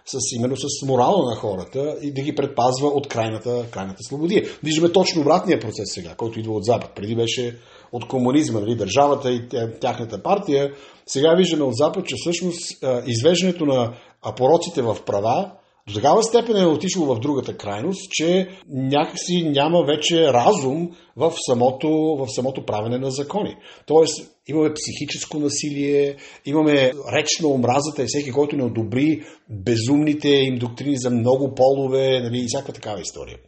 с 0.06 0.18
именно 0.36 0.56
с 0.56 0.86
морала 0.86 1.30
на 1.30 1.36
хората 1.36 1.96
и 2.02 2.12
да 2.12 2.22
ги 2.22 2.34
предпазва 2.34 2.88
от 2.88 3.08
крайната, 3.08 3.66
крайната 3.70 4.02
свободия. 4.02 4.44
Виждаме 4.62 4.92
точно 4.92 5.20
обратния 5.20 5.60
процес 5.60 5.94
сега, 5.94 6.14
който 6.14 6.40
идва 6.40 6.54
от 6.54 6.64
Запад. 6.64 6.90
Преди 6.94 7.16
беше 7.16 7.58
от 7.92 8.08
комунизма, 8.08 8.60
нали, 8.60 8.76
държавата 8.76 9.32
и 9.32 9.48
тя- 9.48 9.78
тяхната 9.80 10.22
партия. 10.22 10.72
Сега 11.06 11.34
виждаме 11.34 11.64
от 11.64 11.76
Запад, 11.76 12.06
че 12.06 12.14
всъщност 12.18 12.84
извеждането 13.06 13.66
на 13.66 13.92
пороците 14.36 14.82
в 14.82 14.96
права 15.06 15.50
до 15.88 15.94
такава 15.94 16.22
степен 16.22 16.56
е 16.56 16.66
отишло 16.66 17.14
в 17.14 17.20
другата 17.20 17.56
крайност, 17.56 18.10
че 18.10 18.48
някакси 18.68 19.42
няма 19.42 19.84
вече 19.84 20.32
разум 20.32 20.90
в 21.16 21.32
самото, 21.46 21.88
в 22.18 22.26
самото 22.28 22.64
правене 22.64 22.98
на 22.98 23.10
закони. 23.10 23.56
Тоест, 23.86 24.30
имаме 24.46 24.74
психическо 24.74 25.38
насилие, 25.38 26.16
имаме 26.46 26.92
реч 27.12 27.28
на 27.42 27.48
омразата 27.48 28.02
и 28.02 28.06
всеки, 28.08 28.32
който 28.32 28.56
не 28.56 28.64
одобри 28.64 29.22
безумните 29.50 30.28
им 30.28 30.58
доктрини 30.58 30.96
за 30.96 31.10
много 31.10 31.54
полове 31.54 32.20
нали, 32.20 32.38
и 32.38 32.46
всяка 32.48 32.72
такава 32.72 33.00
история. 33.00 33.38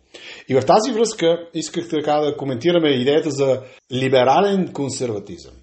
И 0.49 0.55
в 0.55 0.67
тази 0.67 0.93
връзка 0.93 1.49
исках 1.55 1.89
така 1.89 2.17
да 2.17 2.37
коментираме 2.37 2.89
идеята 2.91 3.31
за 3.31 3.63
либерален 3.93 4.73
консерватизъм 4.73 5.55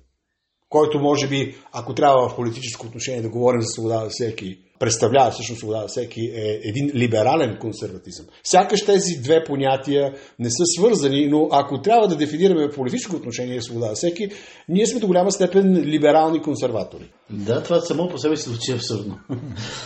който 0.69 0.99
може 0.99 1.27
би, 1.27 1.55
ако 1.71 1.93
трябва 1.93 2.29
в 2.29 2.35
политическо 2.35 2.87
отношение 2.87 3.21
да 3.21 3.29
говорим 3.29 3.61
за 3.61 3.67
свобода 3.67 4.03
за 4.03 4.09
всеки, 4.09 4.57
представлява 4.79 5.31
всъщност 5.31 5.59
свобода 5.59 5.81
за 5.81 5.87
всеки, 5.87 6.21
е 6.21 6.59
един 6.63 6.91
либерален 6.95 7.57
консерватизъм. 7.61 8.25
Сякаш 8.43 8.85
тези 8.85 9.21
две 9.23 9.43
понятия 9.43 10.13
не 10.39 10.49
са 10.49 10.63
свързани, 10.77 11.27
но 11.27 11.47
ако 11.51 11.81
трябва 11.81 12.07
да 12.07 12.15
дефинираме 12.15 12.69
политическо 12.69 13.15
отношение 13.15 13.61
свобода 13.61 13.87
за 13.87 13.95
всеки, 13.95 14.29
ние 14.69 14.87
сме 14.87 14.99
до 14.99 15.07
голяма 15.07 15.31
степен 15.31 15.83
либерални 15.85 16.41
консерватори. 16.41 17.11
Да, 17.29 17.63
това 17.63 17.81
само 17.81 18.09
по 18.09 18.17
себе 18.17 18.37
си 18.37 18.49
звучи 18.49 18.71
абсурдно. 18.71 19.19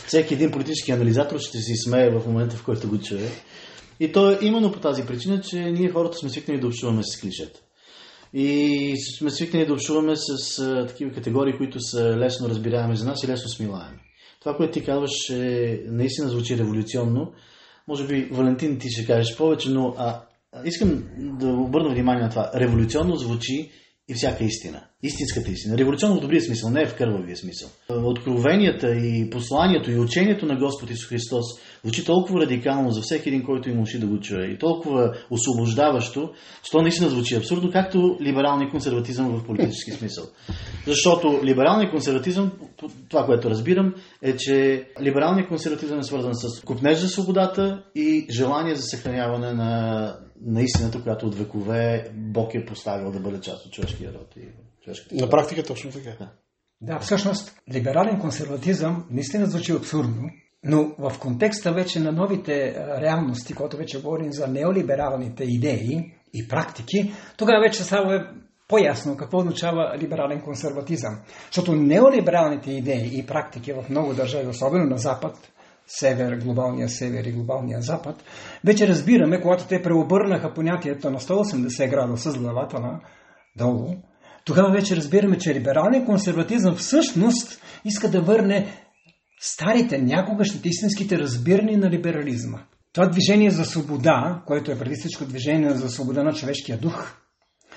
Всеки 0.08 0.34
един 0.34 0.52
политически 0.52 0.92
анализатор 0.92 1.40
ще 1.40 1.58
си 1.58 1.74
смее 1.76 2.10
в 2.10 2.28
момента, 2.28 2.56
в 2.56 2.64
който 2.64 2.90
го 2.90 3.00
чуе. 3.00 3.30
И 4.00 4.12
то 4.12 4.32
е 4.32 4.40
именно 4.42 4.72
по 4.72 4.80
тази 4.80 5.06
причина, 5.06 5.42
че 5.42 5.58
ние 5.60 5.90
хората 5.90 6.18
сме 6.18 6.30
свикнали 6.30 6.60
да 6.60 6.68
общуваме 6.68 7.02
с 7.04 7.22
клишета. 7.22 7.60
И 8.34 8.96
сме 9.18 9.32
свикнали 9.32 9.66
да 9.66 9.74
общуваме 9.74 10.14
с 10.16 10.60
а, 10.60 10.88
такива 10.88 11.12
категории, 11.12 11.58
които 11.58 11.80
са 11.80 12.18
лесно 12.18 12.50
разбираеми 12.50 12.96
за 12.96 13.06
нас 13.06 13.24
и 13.24 13.28
лесно 13.28 13.50
смилаеми. 13.50 13.98
Това, 14.40 14.58
което 14.58 14.74
ти 14.74 14.86
казваш, 14.86 15.30
е, 15.30 15.84
наистина 15.86 16.30
звучи 16.30 16.58
революционно. 16.58 17.34
Може 17.88 18.08
би, 18.08 18.30
Валентин, 18.32 18.80
ти 18.80 18.90
ще 18.90 19.06
кажеш 19.06 19.38
повече, 19.38 19.70
но 19.70 19.96
а, 19.98 20.22
искам 20.66 21.04
да 21.18 21.48
обърна 21.48 21.90
внимание 21.90 22.24
на 22.24 22.30
това. 22.30 22.52
Революционно 22.56 23.16
звучи 23.16 23.72
и 24.08 24.14
всяка 24.14 24.44
истина. 24.44 24.84
Истинската 25.04 25.52
истина. 25.52 25.78
Революционно 25.78 26.18
в 26.18 26.22
добрия 26.22 26.42
смисъл, 26.42 26.70
не 26.70 26.86
в 26.86 26.96
кървавия 26.96 27.38
смисъл. 27.38 27.70
Откровенията 27.90 28.96
и 28.96 29.30
посланието 29.30 29.92
и 29.92 30.00
учението 30.00 30.46
на 30.46 30.56
Господ 30.56 30.90
Исус 30.90 31.10
Христос 31.10 31.46
звучи 31.84 32.06
толкова 32.06 32.42
радикално 32.42 32.92
за 32.92 33.02
всеки 33.02 33.30
един, 33.30 33.44
който 33.44 33.70
има 33.70 33.82
уши 33.82 34.00
да 34.00 34.08
го 34.08 34.20
чуе 34.20 34.46
и 34.46 34.58
толкова 34.58 35.16
освобождаващо, 35.30 36.30
че 36.64 36.72
то 36.72 36.82
наистина 36.82 37.10
звучи 37.10 37.36
абсурдно, 37.36 37.72
както 37.72 38.18
либералния 38.22 38.70
консерватизъм 38.70 39.30
в 39.30 39.46
политически 39.46 39.92
смисъл. 39.92 40.26
Защото 40.88 41.40
либералният 41.44 41.92
консерватизъм, 41.92 42.52
това, 43.10 43.26
което 43.26 43.50
разбирам, 43.50 43.94
е, 44.22 44.38
че 44.38 44.88
либералният 45.02 45.50
консерватизъм 45.50 46.00
е 46.00 46.04
свързан 46.04 46.36
с 46.36 46.62
купнеж 46.62 47.00
за 47.00 47.10
свободата 47.10 47.84
и 47.96 48.28
желание 48.30 48.76
за 48.76 48.82
съхраняване 48.82 49.54
на, 49.54 50.16
на 50.46 50.62
истината, 50.62 51.04
която 51.04 51.26
от 51.26 51.36
векове 51.36 52.10
Бог 52.16 52.56
е 52.56 52.66
поставил 52.66 53.12
да 53.12 53.20
бъде 53.20 53.40
част 53.40 53.66
от 53.66 53.72
човешкия 53.72 54.14
род 54.14 54.36
човешката 54.84 55.16
На 55.16 55.30
практика 55.30 55.64
точно 55.64 55.92
така. 55.92 56.32
Да, 56.82 57.00
всъщност, 57.00 57.62
либерален 57.74 58.20
консерватизъм 58.20 59.06
наистина 59.12 59.46
звучи 59.46 59.72
абсурдно, 59.72 60.30
но 60.64 60.96
в 61.00 61.20
контекста 61.20 61.74
вече 61.74 62.00
на 62.00 62.12
новите 62.12 62.76
реалности, 63.02 63.54
когато 63.54 63.78
вече 63.78 64.02
говорим 64.02 64.32
за 64.32 64.48
неолибералните 64.48 65.44
идеи 65.44 66.14
и 66.34 66.48
практики, 66.48 67.14
тогава 67.38 67.62
вече 67.62 67.84
става 67.84 68.16
е 68.16 68.20
по-ясно 68.68 69.18
какво 69.18 69.38
означава 69.38 69.98
либерален 69.98 70.42
консерватизъм. 70.42 71.20
Защото 71.46 71.76
неолибералните 71.76 72.72
идеи 72.72 73.20
и 73.20 73.26
практики 73.26 73.74
в 73.74 73.86
много 73.90 74.14
държави, 74.14 74.48
особено 74.48 74.86
на 74.86 74.98
Запад, 74.98 75.36
север, 75.88 76.38
глобалния 76.38 76.90
север 76.90 77.24
и 77.24 77.32
глобалния 77.32 77.82
запад, 77.82 78.24
вече 78.66 78.88
разбираме, 78.88 79.42
когато 79.42 79.68
те 79.68 79.82
преобърнаха 79.82 80.54
понятието 80.54 81.10
на 81.10 81.20
180 81.20 81.90
градуса 81.90 82.32
с 82.32 82.38
главата 82.38 82.80
на 82.80 83.00
долу, 83.58 83.96
тогава 84.46 84.72
вече 84.72 84.96
разбираме, 84.96 85.38
че 85.38 85.54
либералният 85.54 86.06
консерватизъм 86.06 86.76
всъщност 86.76 87.62
иска 87.86 88.10
да 88.10 88.22
върне 88.22 88.68
старите, 89.42 90.02
някогашните 90.02 90.70
истинските 90.70 91.20
разбирания 91.20 91.78
на 91.78 91.90
либерализма. 91.90 92.60
Това 92.94 93.08
движение 93.08 93.52
за 93.52 93.66
свобода, 93.66 94.42
което 94.48 94.72
е 94.72 94.78
преди 94.78 94.96
всичко 95.00 95.26
движение 95.26 95.74
за 95.74 95.90
свобода 95.90 96.24
на 96.24 96.34
човешкия 96.34 96.78
дух, 96.78 97.14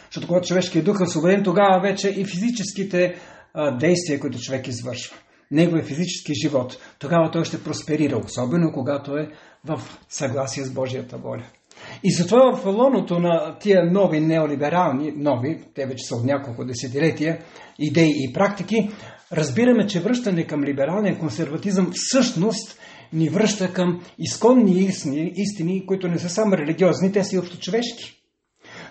защото 0.07 0.27
когато 0.27 0.47
човешкият 0.47 0.85
дух 0.85 1.01
е 1.01 1.03
освободен, 1.03 1.43
тогава 1.43 1.81
вече 1.81 2.09
и 2.09 2.25
физическите 2.25 3.15
а, 3.55 3.77
действия, 3.77 4.21
които 4.21 4.39
човек 4.39 4.69
извършва, 4.69 5.17
неговия 5.51 5.85
физически 5.85 6.33
живот, 6.43 6.79
тогава 6.99 7.31
той 7.31 7.45
ще 7.45 7.65
просперира, 7.65 8.19
особено 8.19 8.73
когато 8.73 9.17
е 9.17 9.31
в 9.65 9.81
съгласие 10.09 10.65
с 10.65 10.73
Божията 10.73 11.17
воля. 11.17 11.45
И 12.05 12.13
затова 12.13 12.57
в 12.57 12.67
лоното 12.67 13.19
на 13.19 13.59
тия 13.59 13.93
нови 13.93 14.21
неолиберални, 14.21 15.13
нови, 15.17 15.65
те 15.75 15.87
вече 15.87 16.07
са 16.07 16.17
от 16.17 16.25
няколко 16.25 16.65
десетилетия, 16.65 17.39
идеи 17.79 18.13
и 18.17 18.33
практики, 18.33 18.91
разбираме, 19.33 19.87
че 19.87 20.01
връщане 20.01 20.47
към 20.47 20.65
либералния 20.65 21.19
консерватизъм 21.19 21.91
всъщност 21.95 22.79
ни 23.13 23.29
връща 23.29 23.73
към 23.73 24.03
изконни 24.19 24.81
истини, 24.81 25.33
истини, 25.37 25.87
които 25.87 26.09
не 26.09 26.19
са 26.19 26.29
само 26.29 26.53
религиозни, 26.53 27.13
те 27.13 27.25
са 27.25 27.37
и 27.37 27.39
общочовешки. 27.39 28.21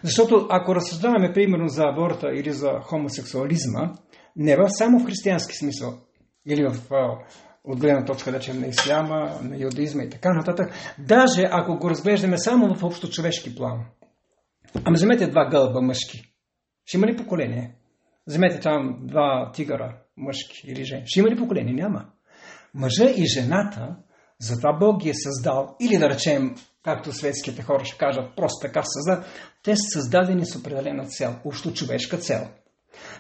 Защото 0.04 0.48
ако 0.50 0.76
разсъждаваме 0.76 1.34
примерно 1.34 1.68
за 1.68 1.84
аборта 1.84 2.28
или 2.36 2.52
за 2.52 2.70
хомосексуализма, 2.82 3.94
не 4.36 4.56
в 4.56 4.70
само 4.70 5.00
в 5.00 5.06
християнски 5.06 5.56
смисъл, 5.56 5.94
или 6.48 6.64
в, 6.64 6.90
от 7.64 7.80
гледна 7.80 8.06
точка, 8.06 8.32
да 8.32 8.38
речем, 8.38 8.60
на 8.60 8.68
исляма, 8.68 9.40
на 9.42 9.58
юдаизма 9.58 10.04
и 10.04 10.10
така 10.10 10.34
нататък, 10.34 10.74
даже 11.00 11.44
ако 11.52 11.78
го 11.78 11.90
разглеждаме 11.90 12.38
само 12.38 12.76
в 12.76 12.84
общо 12.84 13.10
човешки 13.10 13.56
план. 13.56 13.86
Ама 14.86 14.94
вземете 14.94 15.28
два 15.28 15.50
гълба 15.50 15.82
мъжки. 15.82 16.34
Ще 16.86 16.98
има 16.98 17.08
ли 17.08 17.18
поколение? 17.18 17.76
Вземете 18.28 18.60
там 18.60 18.98
два 19.02 19.52
тигъра 19.54 19.98
мъжки 20.18 20.62
или 20.68 20.84
жени. 20.84 21.04
Ще 21.06 21.20
има 21.20 21.30
ли 21.30 21.38
поколение? 21.38 21.74
Няма. 21.74 22.06
Мъжа 22.74 23.10
и 23.10 23.26
жената, 23.26 23.96
затова 24.40 24.74
Бог 24.80 25.02
ги 25.02 25.10
е 25.10 25.14
създал, 25.14 25.76
или 25.82 25.98
да 25.98 26.10
речем, 26.10 26.56
както 26.84 27.12
светските 27.12 27.62
хора 27.62 27.86
ще 27.86 27.98
кажат, 27.98 28.36
просто 28.36 28.68
така 28.68 28.84
създадат, 28.84 29.26
те 29.64 29.76
са 29.76 29.84
създадени 29.94 30.46
с 30.46 30.56
определена 30.56 31.06
цел, 31.06 31.36
общо 31.46 31.74
човешка 31.74 32.18
цел. 32.18 32.48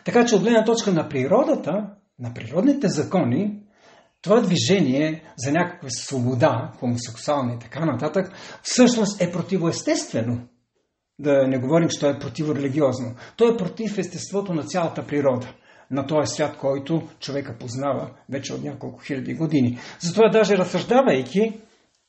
Така 0.06 0.26
че 0.26 0.36
от 0.36 0.42
гледна 0.42 0.64
точка 0.64 0.92
на 0.92 1.10
природата, 1.10 1.90
на 2.20 2.34
природните 2.34 2.88
закони, 2.88 3.64
това 4.24 4.42
движение 4.42 5.24
за 5.38 5.52
някаква 5.52 5.90
свобода, 5.90 6.72
хомосексуална 6.80 7.54
и 7.54 7.60
така 7.60 7.86
нататък, 7.86 8.32
всъщност 8.62 9.22
е 9.22 9.32
противоестествено. 9.32 10.48
Да 11.20 11.48
не 11.48 11.60
говорим, 11.60 11.90
че 11.90 12.00
то 12.00 12.10
е 12.10 12.20
противорелигиозно. 12.20 13.16
То 13.38 13.54
е 13.54 13.58
против 13.58 13.98
естеството 13.98 14.54
на 14.54 14.64
цялата 14.64 15.08
природа 15.08 15.48
на 15.92 16.08
този 16.08 16.34
свят, 16.36 16.58
който 16.58 17.08
човека 17.20 17.58
познава 17.60 18.10
вече 18.30 18.54
от 18.54 18.64
няколко 18.64 19.00
хиляди 19.00 19.34
години. 19.34 19.80
Затова 20.00 20.30
даже 20.30 20.58
разсъждавайки 20.58 21.62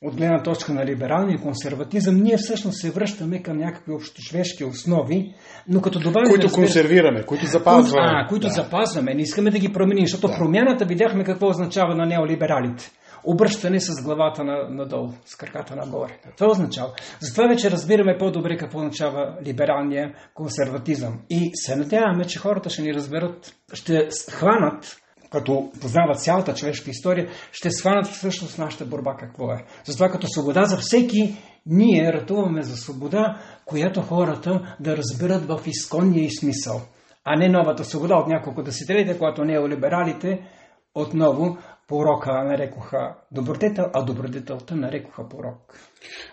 от 0.05 0.17
гледна 0.17 0.43
точка 0.43 0.73
на 0.73 0.87
либералния 0.87 1.41
консерватизъм, 1.41 2.17
ние 2.17 2.37
всъщност 2.37 2.81
се 2.81 2.91
връщаме 2.91 3.43
към 3.43 3.59
някакви 3.59 3.93
общочовешки 3.93 4.65
основи, 4.65 5.35
но 5.69 5.81
като 5.81 5.99
добавим... 5.99 6.31
Които 6.31 6.47
разбира, 6.47 6.63
консервираме, 6.63 7.23
които 7.23 7.47
запазваме. 7.47 8.09
А, 8.11 8.27
които 8.29 8.47
да. 8.47 8.53
запазваме, 8.53 9.15
не 9.15 9.23
искаме 9.23 9.51
да 9.51 9.59
ги 9.59 9.73
променим, 9.73 10.07
защото 10.07 10.29
да. 10.29 10.39
промяната 10.39 10.85
видяхме 10.85 11.25
какво 11.25 11.47
означава 11.47 11.95
на 11.95 12.07
неолибералите 12.07 12.91
обръщане 13.25 13.81
с 13.81 14.05
главата 14.05 14.45
на, 14.45 14.69
надолу, 14.71 15.13
с 15.25 15.37
краката 15.37 15.77
нагоре. 15.77 16.19
Това 16.39 16.51
означава. 16.51 16.93
Затова 17.21 17.49
вече 17.49 17.71
разбираме 17.71 18.19
по-добре 18.19 18.57
какво 18.57 18.79
означава 18.79 19.39
либералния 19.47 20.15
консерватизъм. 20.35 21.21
И 21.31 21.51
се 21.55 21.77
надяваме, 21.77 22.25
че 22.25 22.39
хората 22.39 22.71
ще 22.71 22.83
ни 22.83 22.95
разберат, 22.95 23.55
ще 23.73 24.09
хванат 24.31 24.97
като 25.35 25.71
познават 25.81 26.21
цялата 26.21 26.55
човешка 26.55 26.91
история, 26.91 27.29
ще 27.53 27.71
схванат 27.71 28.07
всъщност 28.07 28.59
нашата 28.59 28.85
борба 28.85 29.17
какво 29.19 29.53
е. 29.53 29.65
Затова 29.85 30.09
като 30.09 30.27
свобода 30.27 30.65
за 30.65 30.77
всеки, 30.77 31.37
ние 31.67 32.13
ратуваме 32.13 32.63
за 32.63 32.77
свобода, 32.77 33.39
която 33.65 34.03
хората 34.03 34.77
да 34.81 34.97
разберат 34.97 35.47
в 35.47 35.61
изконния 35.67 36.25
и 36.25 36.37
смисъл. 36.37 36.81
А 37.25 37.37
не 37.37 37.49
новата 37.49 37.85
свобода 37.85 38.15
от 38.15 38.29
няколко 38.29 38.63
десетилетия, 38.63 39.19
когато 39.19 39.45
неолибералите 39.45 40.41
отново 40.95 41.59
порока 41.89 42.45
нарекоха 42.45 43.15
добродетел, 43.33 43.85
а 43.95 44.03
добродетелта 44.03 44.77
нарекоха 44.77 45.29
порок. 45.29 45.57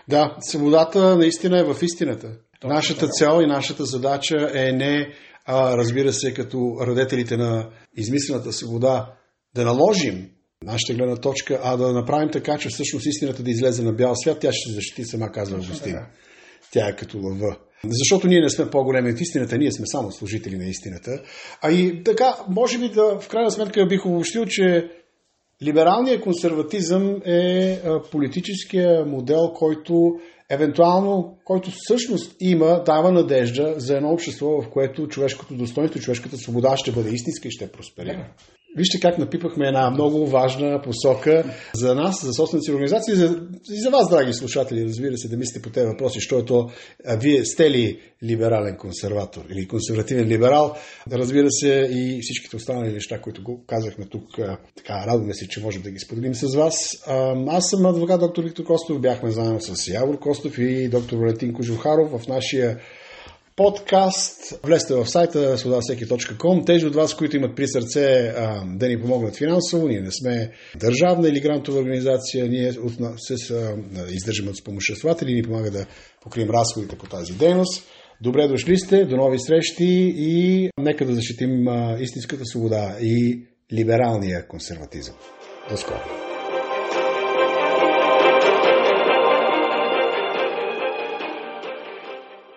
Да, 0.08 0.36
свободата 0.40 1.16
наистина 1.16 1.58
е 1.58 1.64
в 1.64 1.82
истината. 1.82 2.28
Точно 2.60 2.74
нашата 2.74 3.08
цел 3.08 3.40
и 3.42 3.46
нашата 3.46 3.84
задача 3.84 4.50
е 4.54 4.72
не, 4.72 5.12
а, 5.44 5.76
разбира 5.76 6.12
се, 6.12 6.34
като 6.34 6.76
родителите 6.80 7.36
на 7.36 7.70
измислената 7.96 8.52
свобода, 8.52 9.12
да 9.54 9.64
наложим 9.64 10.28
нашата 10.64 10.94
гледна 10.94 11.16
точка, 11.16 11.60
а 11.62 11.76
да 11.76 11.92
направим 11.92 12.30
така, 12.30 12.58
че 12.58 12.68
всъщност 12.68 13.06
истината 13.06 13.42
да 13.42 13.50
излезе 13.50 13.82
на 13.82 13.92
бял 13.92 14.14
свят, 14.14 14.38
тя 14.40 14.52
ще 14.52 14.68
се 14.68 14.74
защити 14.74 15.04
сама, 15.04 15.32
казва 15.32 15.56
Августин. 15.56 15.96
Тя 16.72 16.88
е 16.88 16.96
като 16.96 17.18
лъва. 17.18 17.56
Защото 17.84 18.26
ние 18.26 18.40
не 18.40 18.50
сме 18.50 18.70
по-големи 18.70 19.12
от 19.12 19.20
истината, 19.20 19.58
ние 19.58 19.72
сме 19.72 19.86
само 19.86 20.12
служители 20.12 20.56
на 20.56 20.64
истината. 20.64 21.22
А 21.62 21.70
и 21.70 22.02
така, 22.04 22.36
може 22.48 22.78
би 22.78 22.88
да, 22.88 23.20
в 23.20 23.28
крайна 23.28 23.50
сметка 23.50 23.86
бих 23.86 24.06
обобщил, 24.06 24.44
че 24.48 24.90
Либералният 25.62 26.22
консерватизъм 26.22 27.22
е 27.24 27.80
политическия 28.10 29.04
модел, 29.06 29.52
който 29.54 30.12
евентуално, 30.52 31.38
който 31.44 31.70
всъщност 31.74 32.36
има, 32.40 32.82
дава 32.86 33.12
надежда 33.12 33.74
за 33.76 33.96
едно 33.96 34.08
общество, 34.08 34.62
в 34.62 34.70
което 34.70 35.08
човешкото 35.08 35.54
достоинство, 35.54 36.00
човешката 36.00 36.36
свобода 36.36 36.76
ще 36.76 36.92
бъде 36.92 37.10
истинска 37.10 37.48
и 37.48 37.50
ще 37.50 37.72
просперира. 37.72 38.28
Вижте 38.76 39.00
как 39.00 39.18
напипахме 39.18 39.66
една 39.66 39.90
много 39.90 40.26
важна 40.26 40.82
посока 40.82 41.44
за 41.74 41.94
нас, 41.94 42.24
за 42.24 42.32
собствената 42.32 42.64
си 42.64 42.72
организация 42.72 43.12
и 43.12 43.16
за, 43.16 43.40
и 43.72 43.80
за 43.80 43.90
вас, 43.90 44.10
драги 44.10 44.32
слушатели, 44.32 44.84
разбира 44.84 45.16
се, 45.16 45.28
да 45.28 45.36
мислите 45.36 45.62
по 45.62 45.70
тези 45.70 45.86
въпроси, 45.86 46.20
що 46.20 46.38
е 46.38 46.44
то, 46.44 46.70
а, 47.06 47.16
вие 47.16 47.44
сте 47.44 47.70
ли 47.70 48.00
либерален 48.24 48.76
консерватор 48.76 49.42
или 49.50 49.68
консервативен 49.68 50.28
либерал, 50.28 50.74
разбира 51.12 51.46
се, 51.50 51.88
и 51.92 52.18
всичките 52.22 52.56
останали 52.56 52.92
неща, 52.92 53.20
които 53.20 53.42
го 53.42 53.64
казахме 53.66 54.04
тук, 54.04 54.24
така, 54.76 55.06
радваме 55.06 55.34
се, 55.34 55.48
че 55.48 55.60
можем 55.60 55.82
да 55.82 55.90
ги 55.90 55.98
споделим 55.98 56.34
с 56.34 56.56
вас. 56.56 57.04
Аз 57.48 57.70
съм 57.70 57.86
адвокат 57.86 58.20
доктор 58.20 58.44
Виктор 58.44 58.64
Костов, 58.64 59.00
бяхме 59.00 59.30
заедно 59.30 59.60
с 59.60 59.88
Явор 59.88 60.18
Костов 60.18 60.58
и 60.58 60.88
доктор 60.88 61.16
Валентин 61.16 61.52
Кожухаров 61.52 62.20
в 62.20 62.28
нашия 62.28 62.78
подкаст. 63.56 64.60
Влезте 64.64 64.94
в 64.94 65.06
сайта 65.06 65.58
свободасеки.com. 65.58 66.66
Тези 66.66 66.86
от 66.86 66.94
вас, 66.94 67.16
които 67.16 67.36
имат 67.36 67.56
при 67.56 67.68
сърце 67.68 68.34
а, 68.36 68.64
да 68.66 68.88
ни 68.88 69.00
помогнат 69.00 69.36
финансово, 69.36 69.88
ние 69.88 70.00
не 70.00 70.12
сме 70.12 70.52
държавна 70.76 71.28
или 71.28 71.40
грантова 71.40 71.78
организация, 71.78 72.48
ние 72.48 72.72
се 73.16 73.54
а, 73.54 73.76
издържаме 74.10 74.50
от 74.50 74.56
спомоществователи 74.56 75.30
и 75.30 75.34
ни 75.34 75.42
помага 75.42 75.70
да 75.70 75.86
покрием 76.22 76.50
разходите 76.50 76.96
по 76.96 77.06
тази 77.06 77.32
дейност. 77.32 77.84
Добре 78.20 78.48
дошли 78.48 78.78
сте, 78.78 79.04
до 79.04 79.16
нови 79.16 79.38
срещи 79.40 80.14
и 80.16 80.68
нека 80.78 81.06
да 81.06 81.14
защитим 81.14 81.68
а, 81.68 81.96
истинската 82.00 82.44
свобода 82.44 82.96
и 83.00 83.46
либералния 83.72 84.48
консерватизъм. 84.48 85.14
До 85.70 85.76
скоро! 85.76 86.31